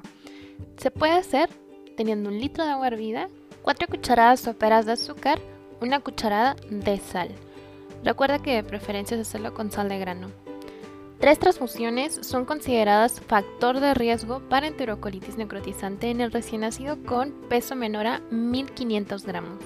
Se 0.76 0.92
puede 0.92 1.12
hacer 1.14 1.50
teniendo 1.96 2.30
un 2.30 2.38
litro 2.38 2.64
de 2.64 2.70
agua 2.70 2.86
hervida, 2.86 3.28
cuatro 3.62 3.88
cucharadas 3.88 4.40
soperas 4.40 4.86
de 4.86 4.92
azúcar, 4.92 5.40
una 5.80 5.98
cucharada 5.98 6.54
de 6.70 6.98
sal. 6.98 7.30
Recuerda 8.06 8.38
que 8.38 8.54
de 8.54 8.62
preferencia 8.62 9.16
es 9.16 9.26
hacerlo 9.26 9.52
con 9.52 9.72
sal 9.72 9.88
de 9.88 9.98
grano. 9.98 10.28
Tres 11.18 11.40
transfusiones 11.40 12.20
son 12.22 12.44
consideradas 12.44 13.20
factor 13.20 13.80
de 13.80 13.94
riesgo 13.94 14.38
para 14.48 14.68
enterocolitis 14.68 15.36
necrotizante 15.36 16.10
en 16.10 16.20
el 16.20 16.30
recién 16.30 16.60
nacido 16.60 17.02
con 17.04 17.32
peso 17.48 17.74
menor 17.74 18.06
a 18.06 18.20
1500 18.30 19.26
gramos. 19.26 19.58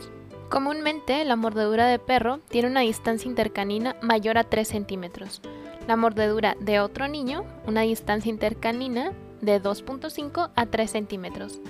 Comúnmente, 0.49 1.23
la 1.26 1.37
mordedura 1.37 1.87
de 1.87 1.99
perro 1.99 2.38
tiene 2.49 2.68
una 2.68 2.80
distancia 2.80 3.28
intercanina 3.28 3.97
mayor 4.00 4.38
a 4.38 4.44
3 4.44 4.66
centímetros. 4.66 5.42
La 5.87 5.97
mordedura 5.97 6.56
de 6.61 6.80
otro 6.80 7.09
niño, 7.09 7.44
una 7.66 7.82
distancia 7.82 8.30
intercanina 8.30 9.12
de 9.42 9.62
2.5 9.62 10.50
a 10.56 10.64
3 10.64 10.90
centímetros. 10.90 11.61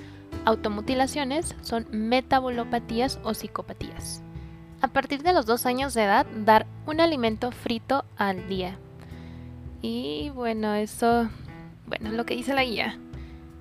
Automutilaciones 0.45 1.57
son 1.63 1.89
metabolopatías 1.91 3.19
o 3.25 3.35
psicopatías. 3.35 4.23
A 4.83 4.89
partir 4.89 5.23
de 5.23 5.33
los 5.35 5.45
2 5.45 5.67
años 5.67 5.95
de 5.95 6.05
edad, 6.05 6.27
dar 6.45 6.67
un 6.87 7.01
alimento 7.01 7.51
frito 7.51 8.05
al 8.17 8.49
día. 8.49 8.79
Y 9.83 10.31
bueno, 10.31 10.75
eso, 10.75 11.29
bueno, 11.87 12.13
lo 12.13 12.25
que 12.25 12.35
dice 12.35 12.55
la 12.55 12.65
guía. 12.65 12.99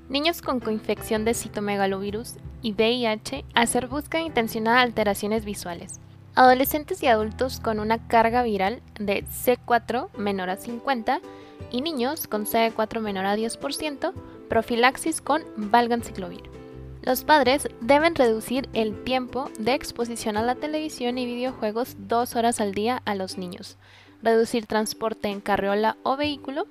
Niños 0.07 0.41
con 0.41 0.59
coinfección 0.59 1.25
de 1.25 1.33
citomegalovirus 1.33 2.35
y 2.61 2.71
VIH 2.71 3.45
hacer 3.53 3.87
búsqueda 3.87 4.21
intencionada 4.21 4.77
de 4.77 4.83
alteraciones 4.83 5.45
visuales. 5.45 5.99
Adolescentes 6.35 7.03
y 7.03 7.07
adultos 7.07 7.59
con 7.59 7.79
una 7.79 8.07
carga 8.07 8.43
viral 8.43 8.81
de 8.97 9.25
C4 9.25 10.09
menor 10.17 10.49
a 10.49 10.55
50 10.55 11.19
y 11.69 11.81
niños 11.81 12.27
con 12.27 12.45
CD4 12.45 13.01
menor 13.01 13.25
a 13.25 13.35
10%, 13.35 14.13
profilaxis 14.47 15.21
con 15.21 15.43
valganciclovir. 15.57 16.58
Los 17.01 17.23
padres 17.23 17.67
deben 17.79 18.15
reducir 18.15 18.67
el 18.73 19.03
tiempo 19.03 19.49
de 19.57 19.73
exposición 19.73 20.35
a 20.35 20.43
la 20.43 20.55
televisión 20.55 21.17
y 21.17 21.25
videojuegos 21.25 21.95
dos 21.97 22.35
horas 22.35 22.59
al 22.59 22.73
día 22.73 23.01
a 23.05 23.15
los 23.15 23.37
niños, 23.37 23.77
reducir 24.21 24.65
transporte 24.65 25.29
en 25.29 25.39
carriola 25.39 25.95
o 26.03 26.17
vehículo 26.17 26.67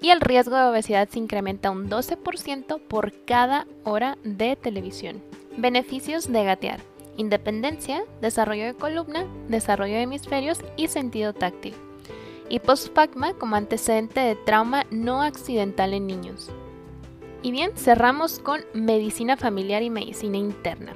y 0.00 0.10
el 0.10 0.20
riesgo 0.20 0.56
de 0.56 0.62
obesidad 0.62 1.08
se 1.08 1.18
incrementa 1.18 1.70
un 1.70 1.90
12% 1.90 2.80
por 2.80 3.12
cada 3.24 3.66
hora 3.84 4.16
de 4.24 4.56
televisión. 4.56 5.22
Beneficios 5.56 6.30
de 6.32 6.44
gatear. 6.44 6.80
Independencia, 7.16 8.04
desarrollo 8.20 8.64
de 8.64 8.74
columna, 8.74 9.26
desarrollo 9.48 9.94
de 9.94 10.02
hemisferios 10.02 10.60
y 10.76 10.86
sentido 10.86 11.32
táctil. 11.32 11.74
Y 12.48 12.60
postfagma 12.60 13.34
como 13.34 13.56
antecedente 13.56 14.20
de 14.20 14.36
trauma 14.36 14.86
no 14.90 15.20
accidental 15.20 15.92
en 15.94 16.06
niños. 16.06 16.50
Y 17.42 17.52
bien, 17.52 17.72
cerramos 17.76 18.40
con 18.40 18.60
medicina 18.74 19.36
familiar 19.36 19.82
y 19.82 19.90
medicina 19.90 20.36
interna. 20.36 20.94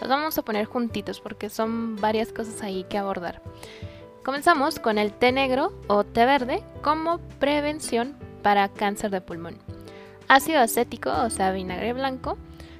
Los 0.00 0.08
vamos 0.08 0.36
a 0.38 0.42
poner 0.42 0.66
juntitos 0.66 1.20
porque 1.20 1.48
son 1.48 1.96
varias 1.96 2.32
cosas 2.32 2.62
ahí 2.62 2.84
que 2.84 2.98
abordar. 2.98 3.42
Comenzamos 4.24 4.78
con 4.78 4.98
el 4.98 5.12
té 5.12 5.32
negro 5.32 5.72
o 5.86 6.02
té 6.02 6.24
verde 6.24 6.62
como 6.82 7.18
prevención 7.38 8.16
para 8.42 8.68
cáncer 8.68 9.10
de 9.10 9.20
pulmón. 9.20 9.58
Ácido 10.28 10.60
acético, 10.60 11.10
o 11.10 11.30
sea, 11.30 11.52
vinagre 11.52 11.92
blanco, 11.92 12.36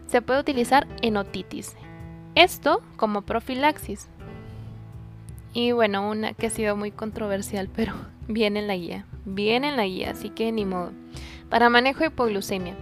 se 0.06 0.22
puede 0.22 0.40
utilizar 0.40 0.86
en 1.02 1.16
otitis. 1.16 1.76
Esto 2.34 2.82
como 2.96 3.22
profilaxis. 3.22 4.08
Y 5.52 5.72
bueno, 5.72 6.10
una 6.10 6.32
que 6.32 6.48
ha 6.48 6.50
sido 6.50 6.76
muy 6.76 6.90
controversial, 6.90 7.68
pero 7.76 7.94
viene 8.26 8.60
en 8.60 8.66
la 8.66 8.76
guía. 8.76 9.06
Viene 9.24 9.68
en 9.68 9.76
la 9.76 9.86
guía, 9.86 10.10
así 10.10 10.30
que 10.30 10.50
ni 10.50 10.64
modo. 10.64 10.92
Para 11.50 11.70
manejo 11.70 12.00
de 12.00 12.06
hipoglucemia, 12.06 12.74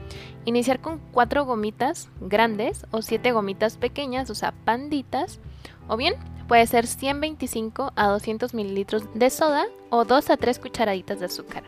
iniciar 0.45 0.81
con 0.81 0.99
cuatro 1.13 1.45
gomitas 1.45 2.09
grandes 2.21 2.87
o 2.91 3.03
siete 3.03 3.33
gomitas 3.33 3.77
pequeñas, 3.77 4.31
o 4.31 4.35
sea, 4.35 4.53
panditas, 4.53 5.41
o 5.89 5.97
bien 5.97 6.15
puede 6.49 6.67
ser 6.67 6.87
125 6.87 7.93
a 7.97 8.09
200 8.09 8.55
mililitros 8.55 9.05
de 9.15 9.31
soda 9.31 9.65
o 9.91 10.05
2 10.05 10.31
a 10.31 10.37
3 10.37 10.59
cucharaditas 10.59 11.21
de 11.21 11.27
azúcar. 11.27 11.65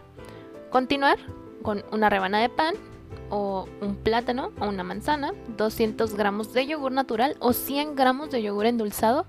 Continuar 0.71 1.19
con 1.63 1.85
una 1.93 2.11
rebanada 2.11 2.43
de 2.43 2.51
pan 2.51 2.75
o 3.31 3.67
un 3.81 3.97
plátano 3.97 4.53
o 4.61 4.69
una 4.69 4.85
manzana, 4.85 5.33
200 5.57 6.15
gramos 6.15 6.53
de 6.53 6.67
yogur 6.67 6.93
natural 6.93 7.37
o 7.41 7.53
100 7.53 7.97
gramos 7.97 8.31
de 8.31 8.43
yogur 8.43 8.67
endulzado 8.67 9.27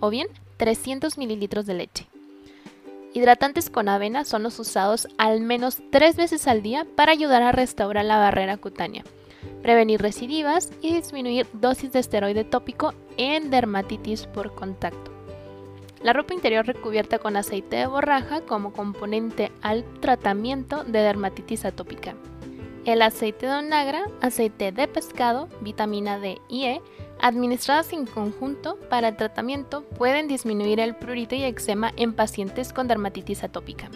o 0.00 0.10
bien 0.10 0.28
300 0.56 1.18
mililitros 1.18 1.66
de 1.66 1.74
leche. 1.74 2.08
Hidratantes 3.16 3.70
con 3.70 3.88
avena 3.88 4.26
son 4.26 4.42
los 4.42 4.58
usados 4.58 5.08
al 5.16 5.40
menos 5.40 5.80
3 5.90 6.16
veces 6.16 6.46
al 6.46 6.60
día 6.60 6.86
para 6.96 7.12
ayudar 7.12 7.42
a 7.42 7.50
restaurar 7.50 8.04
la 8.04 8.18
barrera 8.18 8.58
cutánea, 8.58 9.04
prevenir 9.62 10.02
recidivas 10.02 10.70
y 10.82 10.92
disminuir 10.92 11.46
dosis 11.54 11.92
de 11.92 12.00
esteroide 12.00 12.44
tópico 12.44 12.92
en 13.16 13.48
dermatitis 13.48 14.26
por 14.26 14.54
contacto. 14.54 15.12
La 16.02 16.12
ropa 16.12 16.34
interior 16.34 16.66
recubierta 16.66 17.18
con 17.18 17.38
aceite 17.38 17.76
de 17.76 17.86
borraja 17.86 18.42
como 18.42 18.74
componente 18.74 19.50
al 19.62 19.82
tratamiento 20.00 20.84
de 20.84 20.98
dermatitis 20.98 21.64
atópica. 21.64 22.14
El 22.84 23.00
aceite 23.00 23.46
de 23.46 23.54
onagra, 23.54 24.10
aceite 24.20 24.72
de 24.72 24.88
pescado, 24.88 25.48
vitamina 25.62 26.18
D 26.18 26.38
y 26.50 26.66
E, 26.66 26.82
administradas 27.20 27.92
en 27.92 28.06
conjunto 28.06 28.78
para 28.90 29.08
el 29.08 29.16
tratamiento, 29.16 29.82
pueden 29.82 30.28
disminuir 30.28 30.80
el 30.80 30.96
prurito 30.96 31.34
y 31.34 31.44
eczema 31.44 31.92
en 31.96 32.12
pacientes 32.12 32.72
con 32.72 32.88
dermatitis 32.88 33.44
atópica. 33.44 33.90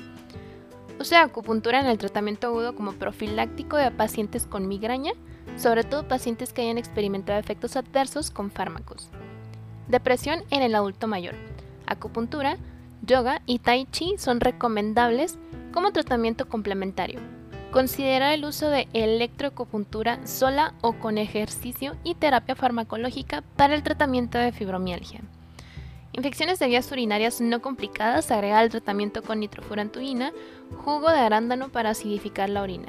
Usa 0.99 1.23
acupuntura 1.23 1.81
en 1.81 1.87
el 1.87 1.99
tratamiento 1.99 2.49
agudo 2.49 2.75
como 2.75 2.93
profiláctico 2.93 3.77
de 3.77 3.91
pacientes 3.91 4.47
con 4.47 4.69
migraña, 4.69 5.13
sobre 5.57 5.83
todo 5.83 6.07
pacientes 6.07 6.53
que 6.53 6.63
hayan 6.63 6.79
experimentado 6.79 7.39
efectos 7.39 7.77
adversos 7.77 8.31
con 8.31 8.51
fármacos. 8.51 9.09
Depresión 9.89 10.45
en 10.51 10.63
el 10.63 10.75
adulto 10.75 11.07
mayor. 11.07 11.35
Acupuntura, 11.87 12.59
yoga 13.03 13.43
y 13.47 13.61
tai 13.61 13.87
chi 13.87 14.17
son 14.19 14.41
recomendables 14.41 15.39
como 15.73 15.91
tratamiento 15.93 16.49
complementario. 16.49 17.40
Considera 17.71 18.35
el 18.35 18.45
uso 18.45 18.69
de 18.69 18.89
electroacupuntura 18.95 20.27
sola 20.27 20.75
o 20.81 20.95
con 20.95 21.19
ejercicio 21.19 21.95
y 22.03 22.17
terapia 22.17 22.57
farmacológica 22.57 23.43
para 23.57 23.77
el 23.77 23.85
tratamiento 23.85 24.39
de 24.39 24.51
fibromialgia. 24.51 25.21
Infecciones 26.13 26.59
de 26.59 26.67
vías 26.67 26.91
urinarias 26.91 27.41
no 27.41 27.63
complicadas, 27.63 28.33
agrega 28.33 28.61
el 28.61 28.71
tratamiento 28.71 29.23
con 29.23 29.39
nitrofurantoína, 29.39 30.33
jugo 30.85 31.13
de 31.13 31.21
arándano 31.21 31.69
para 31.69 31.91
acidificar 31.91 32.51
la 32.51 32.63
orina. 32.63 32.89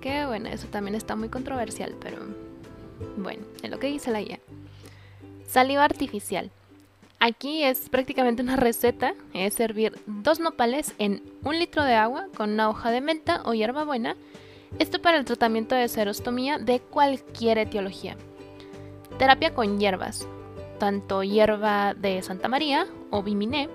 Que 0.00 0.26
bueno, 0.26 0.48
eso 0.48 0.66
también 0.66 0.96
está 0.96 1.14
muy 1.14 1.28
controversial, 1.28 1.94
pero 2.00 2.18
bueno, 3.16 3.44
es 3.62 3.70
lo 3.70 3.78
que 3.78 3.86
dice 3.86 4.10
la 4.10 4.22
guía. 4.22 4.40
Saliva 5.46 5.84
artificial. 5.84 6.50
Aquí 7.20 7.64
es 7.64 7.88
prácticamente 7.88 8.42
una 8.42 8.54
receta, 8.54 9.14
es 9.34 9.54
servir 9.54 9.98
dos 10.06 10.38
nopales 10.38 10.94
en 10.98 11.22
un 11.42 11.58
litro 11.58 11.82
de 11.82 11.94
agua 11.94 12.28
con 12.36 12.50
una 12.50 12.68
hoja 12.68 12.92
de 12.92 13.00
menta 13.00 13.42
o 13.44 13.54
hierbabuena, 13.54 14.14
esto 14.78 15.02
para 15.02 15.18
el 15.18 15.24
tratamiento 15.24 15.74
de 15.74 15.88
serostomía 15.88 16.58
de 16.58 16.78
cualquier 16.78 17.58
etiología. 17.58 18.16
Terapia 19.18 19.52
con 19.52 19.80
hierbas, 19.80 20.28
tanto 20.78 21.24
hierba 21.24 21.94
de 21.94 22.22
Santa 22.22 22.46
María 22.46 22.86
o 23.10 23.24
biminé, 23.24 23.68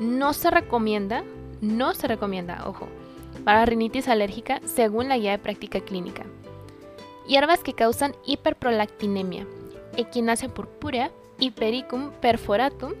no 0.00 0.32
se 0.32 0.50
recomienda, 0.50 1.22
no 1.60 1.94
se 1.94 2.08
recomienda, 2.08 2.64
ojo, 2.66 2.88
para 3.44 3.64
rinitis 3.64 4.08
alérgica 4.08 4.60
según 4.64 5.08
la 5.08 5.18
guía 5.18 5.30
de 5.30 5.38
práctica 5.38 5.80
clínica. 5.80 6.24
Hierbas 7.28 7.60
que 7.60 7.74
causan 7.74 8.16
hiperprolactinemia, 8.26 9.46
Echinacea 9.96 10.48
purpúrea, 10.48 11.12
Hipericum 11.38 12.10
perforatum, 12.20 12.92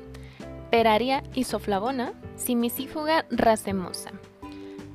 Peraria 0.70 1.22
isoflavona, 1.34 2.14
Simicífuga 2.36 3.26
racemosa. 3.30 4.10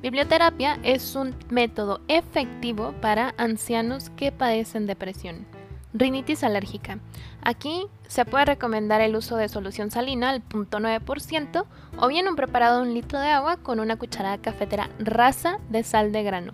Biblioterapia 0.02 0.78
es 0.82 1.16
un 1.16 1.34
método 1.50 2.00
efectivo 2.06 2.94
para 3.00 3.34
ancianos 3.36 4.10
que 4.10 4.30
padecen 4.30 4.86
depresión. 4.86 5.46
Rinitis 5.92 6.44
alérgica. 6.44 6.98
Aquí 7.42 7.86
se 8.06 8.24
puede 8.24 8.44
recomendar 8.44 9.00
el 9.00 9.16
uso 9.16 9.36
de 9.36 9.48
solución 9.48 9.90
salina 9.90 10.30
al 10.30 10.46
0.9% 10.48 11.64
o 11.98 12.08
bien 12.08 12.28
un 12.28 12.36
preparado 12.36 12.76
de 12.76 12.88
un 12.88 12.94
litro 12.94 13.18
de 13.18 13.28
agua 13.28 13.56
con 13.56 13.80
una 13.80 13.96
cucharada 13.96 14.38
cafetera 14.38 14.90
rasa 14.98 15.58
de 15.70 15.82
sal 15.82 16.12
de 16.12 16.22
grano. 16.22 16.52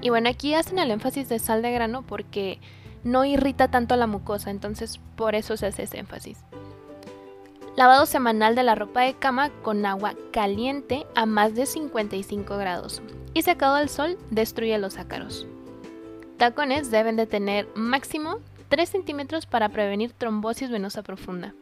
Y 0.00 0.10
bueno, 0.10 0.28
aquí 0.28 0.54
hacen 0.54 0.78
el 0.78 0.90
énfasis 0.90 1.28
de 1.28 1.38
sal 1.38 1.62
de 1.62 1.72
grano 1.72 2.02
porque 2.02 2.60
no 3.06 3.24
irrita 3.24 3.68
tanto 3.68 3.96
la 3.96 4.08
mucosa, 4.08 4.50
entonces 4.50 5.00
por 5.14 5.34
eso 5.36 5.56
se 5.56 5.66
hace 5.66 5.84
ese 5.84 5.98
énfasis. 5.98 6.38
Lavado 7.76 8.04
semanal 8.04 8.56
de 8.56 8.64
la 8.64 8.74
ropa 8.74 9.02
de 9.02 9.14
cama 9.14 9.50
con 9.62 9.86
agua 9.86 10.14
caliente 10.32 11.06
a 11.14 11.24
más 11.24 11.54
de 11.54 11.66
55 11.66 12.56
grados 12.56 13.02
y 13.32 13.42
secado 13.42 13.76
al 13.76 13.88
sol 13.88 14.18
destruye 14.30 14.76
los 14.78 14.98
ácaros. 14.98 15.46
Tacones 16.36 16.90
deben 16.90 17.16
de 17.16 17.26
tener 17.26 17.68
máximo 17.76 18.40
3 18.70 18.88
centímetros 18.88 19.46
para 19.46 19.68
prevenir 19.68 20.12
trombosis 20.12 20.70
venosa 20.70 21.02
profunda. 21.02 21.54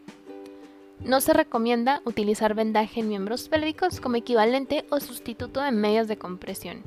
No 1.00 1.20
se 1.20 1.34
recomienda 1.34 2.00
utilizar 2.06 2.54
vendaje 2.54 3.00
en 3.00 3.08
miembros 3.08 3.48
pélvicos 3.50 4.00
como 4.00 4.16
equivalente 4.16 4.86
o 4.90 5.00
sustituto 5.00 5.60
de 5.60 5.72
medias 5.72 6.08
de 6.08 6.16
compresión. 6.16 6.82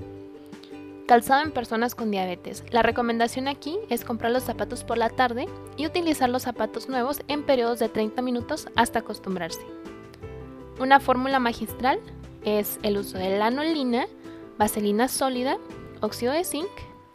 Calzado 1.07 1.41
en 1.41 1.51
personas 1.51 1.95
con 1.95 2.11
diabetes. 2.11 2.65
La 2.69 2.83
recomendación 2.83 3.47
aquí 3.47 3.79
es 3.89 4.03
comprar 4.03 4.33
los 4.33 4.43
zapatos 4.43 4.83
por 4.83 4.97
la 4.97 5.09
tarde 5.09 5.47
y 5.77 5.85
utilizar 5.85 6.29
los 6.29 6.43
zapatos 6.43 6.89
nuevos 6.89 7.21
en 7.29 7.43
periodos 7.43 7.79
de 7.79 7.87
30 7.87 8.21
minutos 8.21 8.67
hasta 8.75 8.99
acostumbrarse. 8.99 9.61
Una 10.81 10.99
fórmula 10.99 11.39
magistral 11.39 12.01
es 12.43 12.77
el 12.83 12.97
uso 12.97 13.17
de 13.17 13.37
lanolina, 13.37 14.05
vaselina 14.57 15.07
sólida, 15.07 15.57
óxido 16.01 16.33
de 16.33 16.43
zinc, 16.43 16.67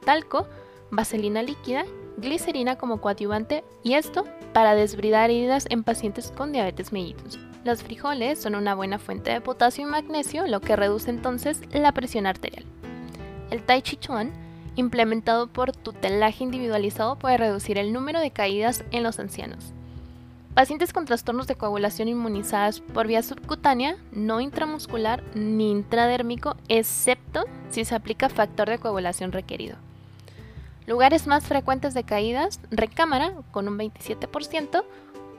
talco, 0.06 0.46
vaselina 0.90 1.42
líquida, 1.42 1.84
glicerina 2.16 2.78
como 2.78 3.02
coadyuvante 3.02 3.62
y 3.82 3.92
esto 3.92 4.24
para 4.54 4.74
desbridar 4.74 5.28
heridas 5.28 5.66
en 5.68 5.84
pacientes 5.84 6.32
con 6.34 6.50
diabetes 6.50 6.94
mellitus. 6.94 7.38
Los 7.62 7.82
frijoles 7.82 8.40
son 8.40 8.54
una 8.54 8.74
buena 8.74 8.98
fuente 8.98 9.32
de 9.32 9.42
potasio 9.42 9.86
y 9.86 9.90
magnesio, 9.90 10.46
lo 10.46 10.62
que 10.62 10.76
reduce 10.76 11.10
entonces 11.10 11.60
la 11.74 11.92
presión 11.92 12.26
arterial. 12.26 12.64
El 13.52 13.62
Tai 13.62 13.82
Chi 13.82 13.98
Chuan, 13.98 14.32
implementado 14.76 15.46
por 15.46 15.72
tutelaje 15.72 16.42
individualizado, 16.42 17.16
puede 17.16 17.36
reducir 17.36 17.76
el 17.76 17.92
número 17.92 18.18
de 18.18 18.30
caídas 18.30 18.82
en 18.92 19.02
los 19.02 19.18
ancianos. 19.18 19.74
Pacientes 20.54 20.94
con 20.94 21.04
trastornos 21.04 21.46
de 21.46 21.56
coagulación 21.56 22.08
inmunizadas 22.08 22.80
por 22.80 23.06
vía 23.06 23.22
subcutánea, 23.22 23.98
no 24.10 24.40
intramuscular 24.40 25.22
ni 25.34 25.70
intradérmico, 25.70 26.56
excepto 26.68 27.44
si 27.68 27.84
se 27.84 27.94
aplica 27.94 28.30
factor 28.30 28.70
de 28.70 28.78
coagulación 28.78 29.32
requerido. 29.32 29.76
Lugares 30.86 31.26
más 31.26 31.44
frecuentes 31.44 31.92
de 31.92 32.04
caídas, 32.04 32.58
recámara 32.70 33.34
con 33.50 33.68
un 33.68 33.78
27%, 33.78 34.82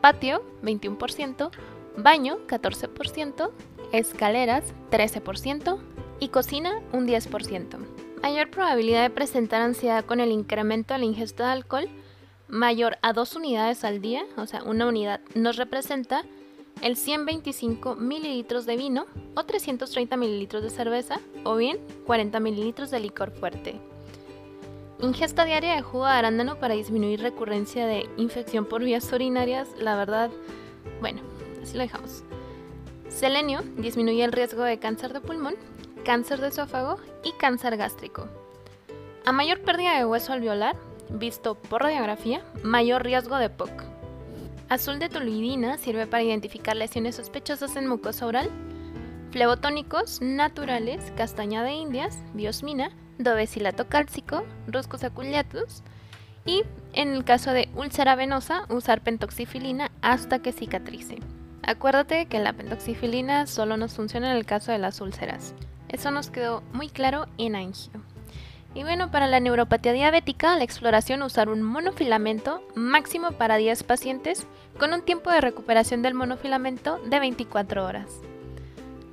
patio 0.02 0.44
21%, 0.62 1.50
baño 1.98 2.38
14%, 2.48 3.50
escaleras 3.92 4.66
13% 4.92 5.80
y 6.20 6.28
cocina 6.28 6.80
un 6.92 7.08
10% 7.08 7.93
mayor 8.24 8.50
probabilidad 8.50 9.04
de 9.04 9.10
presentar 9.10 9.62
ansiedad 9.62 10.06
con 10.06 10.22
el 10.22 10.32
incremento 10.32 10.94
de 10.94 11.00
la 11.02 11.06
ingesta 11.06 11.48
de 11.48 11.52
alcohol 11.52 11.90
mayor 12.48 12.98
a 13.02 13.12
dos 13.12 13.36
unidades 13.36 13.84
al 13.84 14.00
día, 14.00 14.24
o 14.38 14.48
sea, 14.48 14.64
una 14.64 14.88
unidad 14.88 15.20
nos 15.36 15.58
representa 15.58 16.24
el 16.82 16.96
125 16.96 17.98
mililitros 17.98 18.66
de 18.66 18.78
vino 18.78 19.08
o 19.36 19.44
330 19.44 20.16
mililitros 20.16 20.64
de 20.64 20.70
cerveza 20.70 21.20
o 21.44 21.58
bien 21.58 21.80
40 22.06 22.40
mililitros 22.40 22.92
de 22.92 23.02
licor 23.02 23.32
fuerte. 23.32 23.76
Ingesta 25.02 25.44
diaria 25.44 25.76
de 25.76 25.82
jugo 25.82 26.06
de 26.06 26.12
arándano 26.12 26.58
para 26.60 26.76
disminuir 26.76 27.20
recurrencia 27.20 27.86
de 27.86 28.08
infección 28.16 28.64
por 28.64 28.86
vías 28.86 29.12
urinarias, 29.12 29.68
la 29.78 29.98
verdad, 29.98 30.32
bueno, 31.02 31.20
así 31.62 31.76
lo 31.76 31.84
dejamos. 31.84 32.24
Selenio 33.10 33.64
disminuye 33.76 34.24
el 34.24 34.32
riesgo 34.32 34.64
de 34.64 34.80
cáncer 34.80 35.12
de 35.12 35.20
pulmón 35.20 35.56
cáncer 36.04 36.42
de 36.42 36.50
esófago 36.50 36.98
y 37.24 37.32
cáncer 37.34 37.78
gástrico. 37.78 38.28
A 39.26 39.32
mayor 39.32 39.62
pérdida 39.62 39.98
de 39.98 40.06
hueso 40.06 40.34
alveolar, 40.34 40.76
visto 41.10 41.56
por 41.56 41.82
radiografía, 41.82 42.42
mayor 42.62 43.04
riesgo 43.04 43.38
de 43.38 43.50
POC. 43.50 43.72
Azul 44.70 45.00
de 45.00 45.10
toluidina 45.10 45.78
sirve 45.78 46.08
para 46.08 46.24
identificar 46.24 46.76
lesiones 46.76 47.16
sospechosas 47.16 47.76
en 47.76 47.88
mucosa 47.88 48.26
oral. 48.26 48.50
Flebotónicos 49.32 50.22
naturales, 50.22 51.12
castaña 51.16 51.64
de 51.64 51.74
indias, 51.74 52.18
biosmina, 52.34 52.92
dovecilato 53.18 53.88
cálcico, 53.88 54.44
ruscus 54.68 55.04
aculeatus 55.04 55.84
y, 56.46 56.64
en 56.94 57.14
el 57.14 57.24
caso 57.24 57.52
de 57.52 57.70
úlcera 57.76 58.16
venosa, 58.16 58.66
usar 58.70 59.02
pentoxifilina 59.02 59.92
hasta 60.02 60.40
que 60.40 60.52
cicatrice. 60.52 61.20
Acuérdate 61.64 62.26
que 62.26 62.40
la 62.40 62.54
pentoxifilina 62.54 63.48
solo 63.48 63.78
nos 63.78 63.94
funciona 63.94 64.32
en 64.32 64.38
el 64.38 64.46
caso 64.46 64.72
de 64.72 64.80
las 64.80 65.00
úlceras. 65.00 65.56
Eso 65.94 66.12
nos 66.12 66.30
quedó 66.30 66.64
muy 66.74 66.90
claro 66.90 67.28
en 67.38 67.56
angio. 67.56 67.92
Y 68.76 68.82
bueno, 68.82 69.12
para 69.12 69.28
la 69.28 69.40
neuropatía 69.40 69.94
diabética, 69.94 70.58
la 70.58 70.64
exploración 70.64 71.22
usar 71.22 71.50
un 71.50 71.62
monofilamento 71.62 72.64
máximo 72.74 73.34
para 73.34 73.58
10 73.58 73.84
pacientes 73.84 74.48
con 74.80 74.94
un 74.94 75.04
tiempo 75.04 75.30
de 75.30 75.42
recuperación 75.42 76.02
del 76.02 76.16
monofilamento 76.16 77.00
de 77.06 77.20
24 77.20 77.86
horas. 77.86 78.10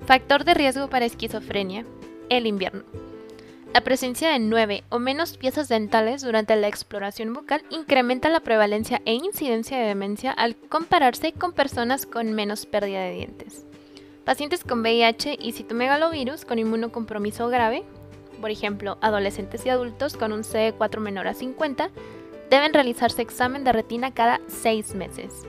Factor 0.07 0.45
de 0.45 0.55
riesgo 0.55 0.89
para 0.89 1.05
esquizofrenia, 1.05 1.85
el 2.31 2.47
invierno. 2.47 2.85
La 3.75 3.83
presencia 3.83 4.31
de 4.31 4.39
9 4.39 4.83
o 4.89 4.99
menos 4.99 5.37
piezas 5.37 5.69
dentales 5.69 6.23
durante 6.23 6.57
la 6.57 6.67
exploración 6.67 7.35
bucal 7.35 7.63
incrementa 7.69 8.31
la 8.31 8.41
prevalencia 8.41 9.03
e 9.05 9.13
incidencia 9.13 9.79
de 9.79 9.85
demencia 9.85 10.33
al 10.33 10.57
compararse 10.57 11.33
con 11.33 11.53
personas 11.53 12.07
con 12.07 12.33
menos 12.33 12.65
pérdida 12.65 13.03
de 13.03 13.13
dientes. 13.13 13.67
Pacientes 14.31 14.63
con 14.63 14.83
VIH 14.83 15.39
y 15.41 15.51
citomegalovirus 15.51 16.45
con 16.45 16.61
inmunocompromiso 16.61 17.49
grave 17.49 17.83
por 18.41 18.53
ejemplo, 18.53 18.97
adolescentes 19.01 19.67
y 19.67 19.71
adultos 19.71 20.17
con 20.17 20.33
un 20.33 20.43
CD4 20.43 21.01
menor 21.01 21.27
a 21.27 21.35
50, 21.35 21.91
deben 22.49 22.73
realizarse 22.73 23.23
examen 23.23 23.65
de 23.65 23.73
retina 23.73 24.15
cada 24.15 24.41
6 24.47 24.95
meses. 24.95 25.43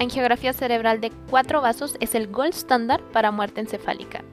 Angiografía 0.00 0.52
cerebral 0.52 1.00
de 1.00 1.12
4 1.30 1.60
vasos 1.60 1.96
es 2.00 2.16
el 2.16 2.26
gold 2.26 2.52
estándar 2.52 3.00
para 3.12 3.30
muerte 3.30 3.60
encefálica. 3.60 4.24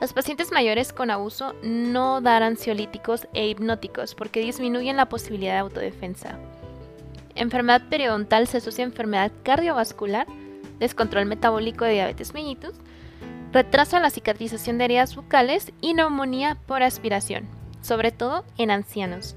Los 0.00 0.12
pacientes 0.12 0.52
mayores 0.52 0.92
con 0.92 1.10
abuso 1.10 1.56
no 1.64 2.20
dar 2.20 2.44
ansiolíticos 2.44 3.26
e 3.34 3.48
hipnóticos 3.48 4.14
porque 4.14 4.38
disminuyen 4.38 4.96
la 4.96 5.08
posibilidad 5.08 5.54
de 5.54 5.58
autodefensa. 5.58 6.38
Enfermedad 7.34 7.82
periodontal 7.90 8.46
se 8.46 8.58
asocia 8.58 8.84
a 8.84 8.88
enfermedad 8.88 9.32
cardiovascular, 9.42 10.28
descontrol 10.78 11.26
metabólico 11.26 11.84
de 11.84 11.92
diabetes 11.92 12.34
mellitus 12.34 12.74
retraso 13.52 13.96
en 13.96 14.02
la 14.02 14.10
cicatrización 14.10 14.76
de 14.76 14.84
heridas 14.84 15.16
bucales 15.16 15.72
y 15.80 15.94
neumonía 15.94 16.58
por 16.66 16.82
aspiración, 16.82 17.48
sobre 17.80 18.12
todo 18.12 18.44
en 18.58 18.70
ancianos. 18.70 19.34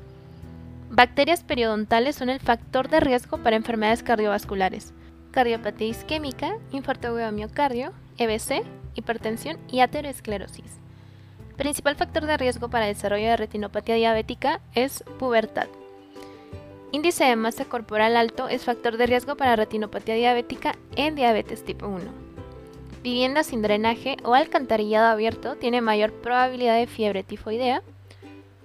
Bacterias 0.89 1.43
periodontales 1.43 2.17
son 2.17 2.29
el 2.29 2.41
factor 2.41 2.89
de 2.89 2.99
riesgo 2.99 3.37
para 3.37 3.55
enfermedades 3.55 4.03
cardiovasculares, 4.03 4.93
cardiopatía 5.31 5.87
isquémica, 5.87 6.57
infarto 6.71 7.15
de 7.15 7.31
miocardio, 7.31 7.93
EBC, 8.17 8.63
hipertensión 8.95 9.57
y 9.69 9.79
aterosclerosis. 9.79 10.79
Principal 11.55 11.95
factor 11.95 12.25
de 12.25 12.37
riesgo 12.37 12.69
para 12.69 12.89
el 12.89 12.95
desarrollo 12.95 13.27
de 13.27 13.37
retinopatía 13.37 13.95
diabética 13.95 14.59
es 14.73 15.03
pubertad. 15.17 15.67
Índice 16.91 17.23
de 17.25 17.35
masa 17.35 17.65
corporal 17.65 18.17
alto 18.17 18.47
es 18.47 18.65
factor 18.65 18.97
de 18.97 19.05
riesgo 19.05 19.35
para 19.35 19.55
retinopatía 19.55 20.15
diabética 20.15 20.75
en 20.95 21.15
diabetes 21.15 21.63
tipo 21.63 21.87
1 21.87 22.29
vivienda 23.01 23.43
sin 23.43 23.61
drenaje 23.61 24.17
o 24.23 24.33
alcantarillado 24.33 25.07
abierto 25.07 25.55
tiene 25.55 25.81
mayor 25.81 26.11
probabilidad 26.13 26.75
de 26.75 26.87
fiebre 26.87 27.23
tifoidea, 27.23 27.81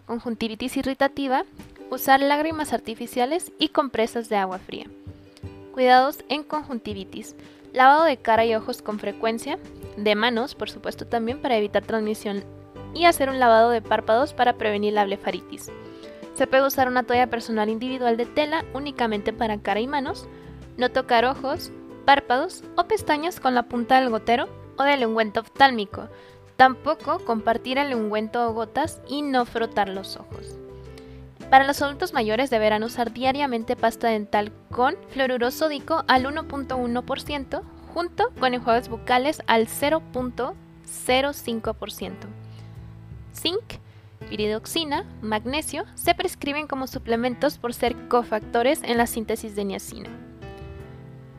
conjuntivitis 0.06 0.76
irritativa, 0.76 1.44
usar 1.90 2.20
lágrimas 2.20 2.72
artificiales 2.72 3.52
y 3.58 3.68
compresas 3.68 4.28
de 4.28 4.36
agua 4.36 4.58
fría. 4.58 4.86
Cuidados 5.72 6.24
en 6.28 6.42
conjuntivitis, 6.42 7.34
lavado 7.72 8.04
de 8.04 8.16
cara 8.16 8.44
y 8.44 8.54
ojos 8.54 8.82
con 8.82 8.98
frecuencia, 8.98 9.58
de 9.96 10.14
manos 10.14 10.54
por 10.54 10.70
supuesto 10.70 11.06
también 11.06 11.40
para 11.40 11.56
evitar 11.56 11.84
transmisión 11.84 12.44
y 12.94 13.04
hacer 13.06 13.28
un 13.28 13.40
lavado 13.40 13.70
de 13.70 13.82
párpados 13.82 14.34
para 14.34 14.54
prevenir 14.54 14.92
la 14.92 15.04
blefaritis. 15.04 15.70
Se 16.34 16.46
puede 16.46 16.66
usar 16.66 16.88
una 16.88 17.04
toalla 17.04 17.30
personal 17.30 17.68
individual 17.68 18.16
de 18.16 18.26
tela 18.26 18.64
únicamente 18.74 19.32
para 19.32 19.58
cara 19.58 19.80
y 19.80 19.86
manos, 19.86 20.26
no 20.76 20.90
tocar 20.90 21.24
ojos, 21.24 21.70
párpados 22.04 22.64
o 22.76 22.84
pestañas 22.84 23.40
con 23.40 23.54
la 23.54 23.64
punta 23.64 24.00
del 24.00 24.10
gotero 24.10 24.48
o 24.76 24.82
del 24.82 25.06
ungüento 25.06 25.40
oftálmico. 25.40 26.08
Tampoco 26.56 27.20
compartir 27.20 27.78
el 27.78 27.94
ungüento 27.94 28.48
o 28.48 28.52
gotas 28.52 29.00
y 29.08 29.22
no 29.22 29.44
frotar 29.44 29.88
los 29.88 30.16
ojos. 30.16 30.58
Para 31.50 31.64
los 31.64 31.82
adultos 31.82 32.12
mayores 32.12 32.50
deberán 32.50 32.82
usar 32.82 33.12
diariamente 33.12 33.76
pasta 33.76 34.08
dental 34.08 34.50
con 34.70 34.96
fluoruro 35.10 35.52
sódico 35.52 36.02
al 36.08 36.24
1.1% 36.24 37.62
junto 37.92 38.30
con 38.40 38.54
enjuagues 38.54 38.88
bucales 38.88 39.40
al 39.46 39.68
0.05%. 39.68 42.12
Zinc, 43.32 43.83
piridoxina, 44.24 45.04
magnesio 45.22 45.84
se 45.94 46.14
prescriben 46.14 46.66
como 46.66 46.86
suplementos 46.86 47.58
por 47.58 47.74
ser 47.74 47.96
cofactores 48.08 48.82
en 48.82 48.98
la 48.98 49.06
síntesis 49.06 49.54
de 49.54 49.64
niacina. 49.64 50.10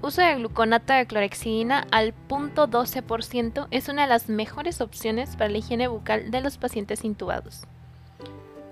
Uso 0.02 0.21
de 0.21 0.36
gluconato 0.36 0.93
de 0.93 1.08
clorexidina 1.08 1.88
al 1.91 2.13
0.12% 2.28 3.67
es 3.71 3.89
una 3.89 4.04
de 4.04 4.08
las 4.08 4.30
mejores 4.30 4.80
opciones 4.82 5.36
para 5.36 5.50
la 5.50 5.58
higiene 5.58 5.88
bucal 5.88 6.30
de 6.30 6.41
los 6.41 6.58
pacientes 6.58 7.04
intubados. 7.04 7.63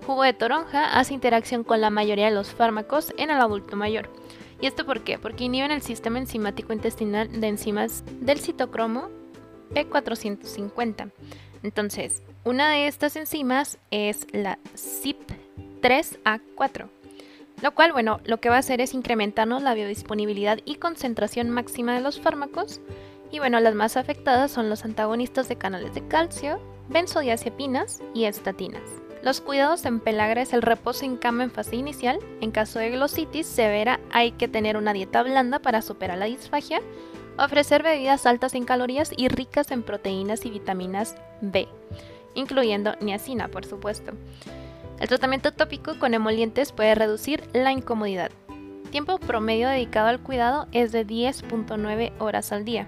Jugo 0.05 0.23
de 0.23 0.33
toronja 0.33 0.97
hace 0.99 1.13
interacción 1.13 1.63
con 1.63 1.81
la 1.81 1.89
mayoría 1.89 2.25
de 2.25 2.35
los 2.35 2.51
fármacos 2.51 3.13
en 3.17 3.29
el 3.29 3.39
adulto 3.39 3.75
mayor. 3.75 4.09
¿Y 4.61 4.67
esto 4.67 4.85
por 4.85 5.01
qué? 5.01 5.17
Porque 5.17 5.45
inhiben 5.45 5.71
el 5.71 5.81
sistema 5.81 6.19
enzimático 6.19 6.71
intestinal 6.71 7.41
de 7.41 7.47
enzimas 7.47 8.03
del 8.19 8.39
citocromo 8.39 9.09
P450. 9.73 11.11
Entonces, 11.63 12.21
una 12.43 12.69
de 12.69 12.87
estas 12.87 13.15
enzimas 13.15 13.79
es 13.89 14.27
la 14.31 14.59
CYP3A4 14.75 16.89
lo 17.63 17.73
cual, 17.73 17.93
bueno, 17.93 18.19
lo 18.25 18.41
que 18.41 18.49
va 18.49 18.57
a 18.57 18.59
hacer 18.59 18.81
es 18.81 18.93
incrementarnos 18.93 19.61
la 19.61 19.73
biodisponibilidad 19.73 20.59
y 20.65 20.75
concentración 20.75 21.49
máxima 21.49 21.93
de 21.93 22.01
los 22.01 22.19
fármacos. 22.19 22.81
Y 23.31 23.39
bueno, 23.39 23.61
las 23.61 23.73
más 23.73 23.95
afectadas 23.95 24.51
son 24.51 24.69
los 24.69 24.83
antagonistas 24.83 25.47
de 25.47 25.55
canales 25.55 25.93
de 25.93 26.05
calcio, 26.05 26.59
benzodiazepinas 26.89 28.01
y 28.13 28.25
estatinas. 28.25 28.83
Los 29.21 29.39
cuidados 29.39 29.85
en 29.85 30.01
pelagra 30.01 30.41
es 30.41 30.51
el 30.51 30.61
reposo 30.61 31.05
en 31.05 31.15
cama 31.15 31.45
en 31.45 31.51
fase 31.51 31.77
inicial. 31.77 32.19
En 32.41 32.51
caso 32.51 32.79
de 32.79 32.89
glositis 32.89 33.47
severa 33.47 34.01
hay 34.11 34.33
que 34.33 34.49
tener 34.49 34.75
una 34.75 34.91
dieta 34.91 35.23
blanda 35.23 35.59
para 35.59 35.81
superar 35.81 36.17
la 36.17 36.25
disfagia. 36.25 36.81
Ofrecer 37.37 37.81
bebidas 37.81 38.25
altas 38.25 38.53
en 38.53 38.63
calorías 38.63 39.11
y 39.15 39.27
ricas 39.27 39.71
en 39.71 39.83
proteínas 39.83 40.45
y 40.45 40.51
vitaminas 40.51 41.15
B, 41.41 41.67
incluyendo 42.35 42.95
niacina, 43.01 43.47
por 43.47 43.65
supuesto. 43.65 44.13
El 44.99 45.07
tratamiento 45.07 45.51
tópico 45.51 45.97
con 45.97 46.13
emolientes 46.13 46.71
puede 46.71 46.93
reducir 46.95 47.43
la 47.53 47.71
incomodidad. 47.71 48.31
Tiempo 48.91 49.17
promedio 49.17 49.67
dedicado 49.67 50.07
al 50.07 50.21
cuidado 50.21 50.67
es 50.71 50.91
de 50.91 51.07
10.9 51.07 52.11
horas 52.19 52.51
al 52.51 52.63
día, 52.63 52.87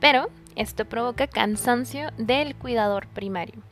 pero 0.00 0.28
esto 0.56 0.84
provoca 0.84 1.28
cansancio 1.28 2.10
del 2.18 2.56
cuidador 2.56 3.06
primario. 3.06 3.62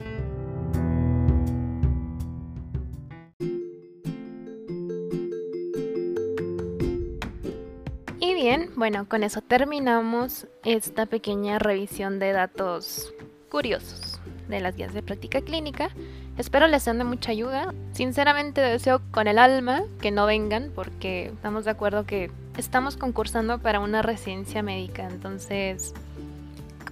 Bueno, 8.76 9.08
con 9.08 9.22
eso 9.22 9.40
terminamos 9.40 10.46
esta 10.62 11.06
pequeña 11.06 11.58
revisión 11.58 12.18
de 12.18 12.32
datos 12.32 13.12
curiosos 13.50 14.20
de 14.48 14.60
las 14.60 14.76
guías 14.76 14.92
de 14.92 15.02
práctica 15.02 15.40
clínica. 15.40 15.88
Espero 16.36 16.68
les 16.68 16.82
sean 16.82 16.98
de 16.98 17.04
mucha 17.04 17.32
ayuda. 17.32 17.72
Sinceramente 17.92 18.60
deseo 18.60 19.00
con 19.10 19.28
el 19.28 19.38
alma 19.38 19.82
que 20.00 20.10
no 20.10 20.26
vengan 20.26 20.70
porque 20.74 21.28
estamos 21.28 21.64
de 21.64 21.70
acuerdo 21.70 22.04
que 22.04 22.30
estamos 22.58 22.98
concursando 22.98 23.58
para 23.58 23.80
una 23.80 24.02
residencia 24.02 24.62
médica. 24.62 25.08
Entonces, 25.08 25.94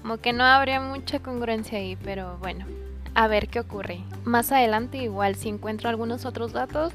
como 0.00 0.16
que 0.16 0.32
no 0.32 0.44
habría 0.44 0.80
mucha 0.80 1.18
congruencia 1.18 1.78
ahí, 1.78 1.96
pero 1.96 2.38
bueno, 2.38 2.64
a 3.14 3.28
ver 3.28 3.48
qué 3.48 3.60
ocurre. 3.60 4.00
Más 4.24 4.50
adelante 4.52 4.98
igual 4.98 5.34
si 5.34 5.50
encuentro 5.50 5.90
algunos 5.90 6.24
otros 6.24 6.54
datos, 6.54 6.94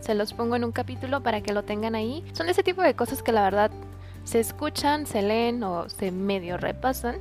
se 0.00 0.14
los 0.14 0.32
pongo 0.32 0.56
en 0.56 0.64
un 0.64 0.72
capítulo 0.72 1.22
para 1.22 1.42
que 1.42 1.52
lo 1.52 1.62
tengan 1.62 1.94
ahí. 1.94 2.24
Son 2.32 2.48
ese 2.48 2.62
tipo 2.62 2.80
de 2.80 2.94
cosas 2.94 3.22
que 3.22 3.32
la 3.32 3.42
verdad 3.42 3.70
se 4.24 4.40
escuchan, 4.40 5.06
se 5.06 5.22
leen 5.22 5.62
o 5.62 5.88
se 5.88 6.10
medio 6.10 6.56
repasan 6.56 7.16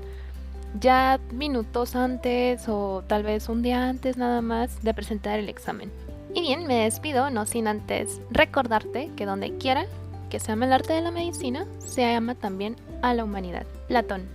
ya 0.79 1.19
minutos 1.31 1.95
antes 1.95 2.67
o 2.67 3.03
tal 3.07 3.23
vez 3.23 3.49
un 3.49 3.63
día 3.63 3.89
antes 3.89 4.17
nada 4.17 4.41
más 4.41 4.83
de 4.83 4.93
presentar 4.93 5.39
el 5.39 5.49
examen. 5.49 5.91
Y 6.33 6.41
bien, 6.41 6.67
me 6.67 6.83
despido, 6.83 7.31
no 7.31 7.45
sin 7.45 7.67
antes 7.67 8.21
recordarte 8.29 9.09
que 9.15 9.25
donde 9.25 9.57
quiera 9.57 9.85
que 10.29 10.39
se 10.39 10.51
ama 10.51 10.65
el 10.65 10.73
arte 10.73 10.93
de 10.93 11.01
la 11.01 11.11
medicina, 11.11 11.65
se 11.79 12.05
ama 12.05 12.35
también 12.35 12.75
a 13.01 13.15
la 13.15 13.23
humanidad. 13.23 13.65
Platón. 13.87 14.27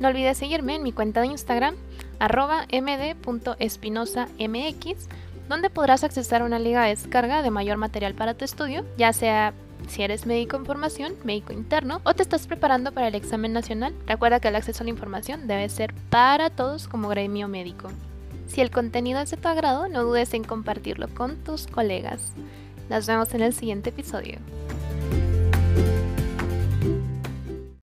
No 0.00 0.08
olvides 0.08 0.38
seguirme 0.38 0.76
en 0.76 0.82
mi 0.82 0.92
cuenta 0.92 1.20
de 1.20 1.26
Instagram, 1.26 1.74
arroba 2.18 2.64
md.espinosamx, 2.72 5.08
donde 5.50 5.70
podrás 5.70 6.02
accesar 6.02 6.42
una 6.42 6.58
liga 6.58 6.84
de 6.84 6.90
descarga 6.90 7.42
de 7.42 7.50
mayor 7.50 7.76
material 7.76 8.14
para 8.14 8.32
tu 8.34 8.46
estudio, 8.46 8.86
ya 8.96 9.12
sea 9.12 9.52
si 9.86 10.02
eres 10.02 10.26
médico 10.26 10.56
en 10.56 10.66
formación, 10.66 11.14
médico 11.24 11.52
interno 11.52 12.00
o 12.04 12.14
te 12.14 12.22
estás 12.22 12.46
preparando 12.46 12.92
para 12.92 13.08
el 13.08 13.14
examen 13.14 13.52
nacional, 13.52 13.94
recuerda 14.06 14.40
que 14.40 14.48
el 14.48 14.56
acceso 14.56 14.82
a 14.82 14.84
la 14.84 14.90
información 14.90 15.46
debe 15.46 15.68
ser 15.68 15.94
para 16.10 16.50
todos 16.50 16.88
como 16.88 17.08
gremio 17.08 17.48
médico. 17.48 17.88
Si 18.46 18.60
el 18.60 18.70
contenido 18.70 19.20
es 19.20 19.30
de 19.30 19.36
tu 19.36 19.48
agrado, 19.48 19.88
no 19.88 20.04
dudes 20.04 20.34
en 20.34 20.44
compartirlo 20.44 21.08
con 21.08 21.36
tus 21.44 21.66
colegas. 21.66 22.32
Nos 22.88 23.06
vemos 23.06 23.32
en 23.34 23.42
el 23.42 23.52
siguiente 23.52 23.90
episodio. 23.90 24.38